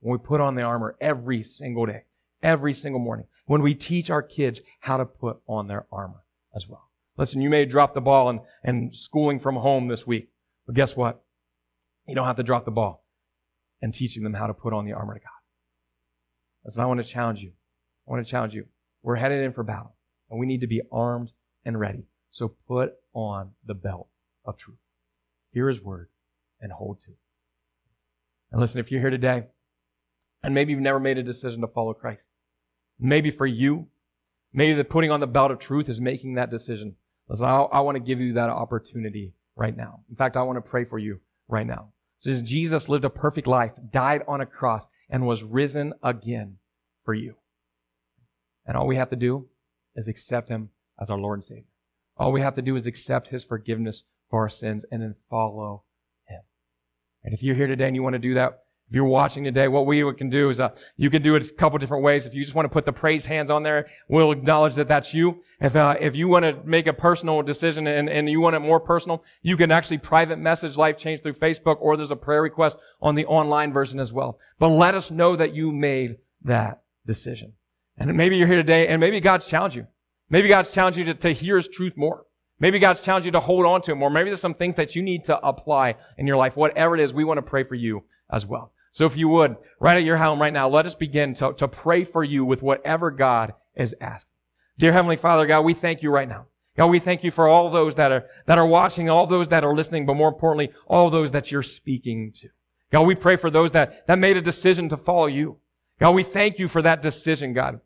When 0.00 0.12
we 0.12 0.18
put 0.18 0.40
on 0.40 0.54
the 0.54 0.62
armor 0.62 0.96
every 1.00 1.42
single 1.42 1.86
day, 1.86 2.04
every 2.42 2.74
single 2.74 3.00
morning. 3.00 3.26
When 3.46 3.62
we 3.62 3.74
teach 3.74 4.10
our 4.10 4.22
kids 4.22 4.60
how 4.80 4.96
to 4.96 5.04
put 5.04 5.40
on 5.46 5.66
their 5.66 5.86
armor 5.90 6.24
as 6.54 6.68
well. 6.68 6.88
Listen, 7.16 7.40
you 7.40 7.50
may 7.50 7.64
drop 7.64 7.94
the 7.94 8.00
ball 8.00 8.28
and, 8.28 8.40
and 8.62 8.96
schooling 8.96 9.40
from 9.40 9.56
home 9.56 9.88
this 9.88 10.06
week, 10.06 10.30
but 10.66 10.76
guess 10.76 10.96
what? 10.96 11.22
You 12.06 12.14
don't 12.14 12.26
have 12.26 12.36
to 12.36 12.44
drop 12.44 12.64
the 12.64 12.70
ball 12.70 13.04
in 13.82 13.92
teaching 13.92 14.22
them 14.22 14.34
how 14.34 14.46
to 14.46 14.54
put 14.54 14.72
on 14.72 14.84
the 14.84 14.92
armor 14.92 15.14
of 15.14 15.20
God. 15.20 15.30
Listen, 16.64 16.82
I 16.82 16.86
want 16.86 17.04
to 17.04 17.10
challenge 17.10 17.40
you. 17.40 17.52
I 18.06 18.10
want 18.12 18.24
to 18.24 18.30
challenge 18.30 18.54
you. 18.54 18.66
We're 19.02 19.16
headed 19.16 19.44
in 19.44 19.52
for 19.52 19.62
battle, 19.62 19.94
and 20.30 20.38
we 20.38 20.46
need 20.46 20.60
to 20.60 20.66
be 20.66 20.82
armed 20.90 21.30
and 21.64 21.78
ready. 21.78 22.04
So 22.30 22.54
put 22.66 22.94
on 23.14 23.52
the 23.64 23.74
belt 23.74 24.08
of 24.44 24.56
truth. 24.56 24.78
Hear 25.52 25.68
his 25.68 25.82
word 25.82 26.08
and 26.60 26.72
hold 26.72 27.00
to 27.02 27.10
it. 27.10 27.18
And 28.50 28.60
listen, 28.60 28.80
if 28.80 28.90
you're 28.90 29.00
here 29.00 29.10
today, 29.10 29.44
and 30.42 30.54
maybe 30.54 30.72
you've 30.72 30.80
never 30.80 31.00
made 31.00 31.18
a 31.18 31.22
decision 31.22 31.60
to 31.60 31.68
follow 31.68 31.94
Christ, 31.94 32.22
maybe 32.98 33.30
for 33.30 33.46
you, 33.46 33.88
maybe 34.52 34.74
the 34.74 34.84
putting 34.84 35.10
on 35.10 35.20
the 35.20 35.26
belt 35.26 35.50
of 35.50 35.58
truth 35.58 35.88
is 35.88 36.00
making 36.00 36.34
that 36.34 36.50
decision. 36.50 36.94
Listen, 37.28 37.46
I, 37.46 37.60
I 37.60 37.80
want 37.80 37.96
to 37.96 38.00
give 38.00 38.20
you 38.20 38.34
that 38.34 38.48
opportunity 38.48 39.32
right 39.56 39.76
now. 39.76 40.00
In 40.08 40.16
fact, 40.16 40.36
I 40.36 40.42
want 40.42 40.56
to 40.56 40.70
pray 40.70 40.84
for 40.84 40.98
you 40.98 41.20
right 41.48 41.66
now. 41.66 41.92
Says 42.18 42.42
Jesus 42.42 42.88
lived 42.88 43.04
a 43.04 43.10
perfect 43.10 43.46
life, 43.46 43.72
died 43.90 44.22
on 44.26 44.40
a 44.40 44.46
cross, 44.46 44.86
and 45.10 45.26
was 45.26 45.42
risen 45.42 45.92
again 46.02 46.56
for 47.04 47.14
you. 47.14 47.34
And 48.68 48.76
all 48.76 48.86
we 48.86 48.96
have 48.96 49.10
to 49.10 49.16
do 49.16 49.48
is 49.96 50.06
accept 50.06 50.50
Him 50.50 50.68
as 51.00 51.08
our 51.08 51.18
Lord 51.18 51.38
and 51.38 51.44
Savior. 51.44 51.64
All 52.18 52.30
we 52.30 52.42
have 52.42 52.54
to 52.56 52.62
do 52.62 52.76
is 52.76 52.86
accept 52.86 53.28
His 53.28 53.42
forgiveness 53.42 54.04
for 54.30 54.42
our 54.42 54.50
sins 54.50 54.84
and 54.92 55.02
then 55.02 55.14
follow 55.30 55.82
Him. 56.26 56.42
And 57.24 57.32
if 57.32 57.42
you're 57.42 57.56
here 57.56 57.66
today 57.66 57.86
and 57.86 57.96
you 57.96 58.02
want 58.02 58.12
to 58.12 58.20
do 58.20 58.34
that, 58.34 58.60
if 58.88 58.94
you're 58.94 59.04
watching 59.04 59.44
today, 59.44 59.68
what 59.68 59.84
we 59.84 60.02
can 60.14 60.30
do 60.30 60.48
is 60.48 60.60
uh, 60.60 60.70
you 60.96 61.10
can 61.10 61.20
do 61.20 61.34
it 61.34 61.46
a 61.46 61.52
couple 61.52 61.78
different 61.78 62.02
ways. 62.02 62.24
If 62.24 62.32
you 62.32 62.42
just 62.42 62.54
want 62.54 62.64
to 62.64 62.70
put 62.70 62.86
the 62.86 62.92
praise 62.92 63.26
hands 63.26 63.50
on 63.50 63.62
there, 63.62 63.86
we'll 64.08 64.32
acknowledge 64.32 64.76
that 64.76 64.88
that's 64.88 65.12
you. 65.12 65.42
If 65.60 65.76
uh, 65.76 65.96
if 66.00 66.16
you 66.16 66.26
want 66.26 66.46
to 66.46 66.56
make 66.64 66.86
a 66.86 66.94
personal 66.94 67.42
decision 67.42 67.86
and, 67.86 68.08
and 68.08 68.30
you 68.30 68.40
want 68.40 68.56
it 68.56 68.60
more 68.60 68.80
personal, 68.80 69.24
you 69.42 69.58
can 69.58 69.70
actually 69.70 69.98
private 69.98 70.38
message 70.38 70.78
Life 70.78 70.96
Change 70.96 71.22
through 71.22 71.34
Facebook, 71.34 71.76
or 71.80 71.98
there's 71.98 72.12
a 72.12 72.16
prayer 72.16 72.40
request 72.40 72.78
on 73.02 73.14
the 73.14 73.26
online 73.26 73.74
version 73.74 74.00
as 74.00 74.10
well. 74.10 74.38
But 74.58 74.68
let 74.68 74.94
us 74.94 75.10
know 75.10 75.36
that 75.36 75.54
you 75.54 75.70
made 75.70 76.16
that 76.44 76.82
decision. 77.06 77.52
And 77.98 78.16
maybe 78.16 78.36
you're 78.36 78.46
here 78.46 78.56
today 78.56 78.88
and 78.88 79.00
maybe 79.00 79.20
God's 79.20 79.46
challenged 79.46 79.76
you. 79.76 79.86
Maybe 80.30 80.48
God's 80.48 80.72
challenged 80.72 80.98
you 80.98 81.04
to, 81.06 81.14
to 81.14 81.32
hear 81.32 81.56
His 81.56 81.68
truth 81.68 81.96
more. 81.96 82.24
Maybe 82.60 82.78
God's 82.78 83.02
challenged 83.02 83.26
you 83.26 83.32
to 83.32 83.40
hold 83.40 83.66
on 83.66 83.82
to 83.82 83.92
Him 83.92 83.98
more. 83.98 84.10
Maybe 84.10 84.30
there's 84.30 84.40
some 84.40 84.54
things 84.54 84.74
that 84.76 84.94
you 84.96 85.02
need 85.02 85.24
to 85.24 85.38
apply 85.46 85.96
in 86.16 86.26
your 86.26 86.36
life. 86.36 86.56
Whatever 86.56 86.94
it 86.94 87.00
is, 87.00 87.14
we 87.14 87.24
want 87.24 87.38
to 87.38 87.42
pray 87.42 87.64
for 87.64 87.74
you 87.74 88.04
as 88.30 88.46
well. 88.46 88.72
So 88.92 89.06
if 89.06 89.16
you 89.16 89.28
would, 89.28 89.56
right 89.80 89.96
at 89.96 90.04
your 90.04 90.16
home 90.16 90.40
right 90.40 90.52
now, 90.52 90.68
let 90.68 90.86
us 90.86 90.94
begin 90.94 91.34
to, 91.34 91.52
to 91.54 91.68
pray 91.68 92.04
for 92.04 92.24
you 92.24 92.44
with 92.44 92.62
whatever 92.62 93.10
God 93.10 93.54
is 93.76 93.94
asking. 94.00 94.32
Dear 94.78 94.92
Heavenly 94.92 95.16
Father, 95.16 95.46
God, 95.46 95.60
we 95.62 95.74
thank 95.74 96.02
you 96.02 96.10
right 96.10 96.28
now. 96.28 96.46
God, 96.76 96.86
we 96.86 97.00
thank 97.00 97.24
you 97.24 97.30
for 97.30 97.48
all 97.48 97.70
those 97.70 97.96
that 97.96 98.12
are, 98.12 98.26
that 98.46 98.58
are 98.58 98.66
watching, 98.66 99.10
all 99.10 99.26
those 99.26 99.48
that 99.48 99.64
are 99.64 99.74
listening, 99.74 100.06
but 100.06 100.14
more 100.14 100.28
importantly, 100.28 100.70
all 100.86 101.10
those 101.10 101.32
that 101.32 101.50
you're 101.50 101.62
speaking 101.62 102.32
to. 102.36 102.48
God, 102.92 103.02
we 103.02 103.14
pray 103.14 103.36
for 103.36 103.50
those 103.50 103.72
that, 103.72 104.06
that 104.06 104.18
made 104.18 104.36
a 104.36 104.40
decision 104.40 104.88
to 104.88 104.96
follow 104.96 105.26
you. 105.26 105.58
God, 105.98 106.12
we 106.12 106.22
thank 106.22 106.58
you 106.58 106.68
for 106.68 106.80
that 106.82 107.02
decision, 107.02 107.52
God. 107.52 107.80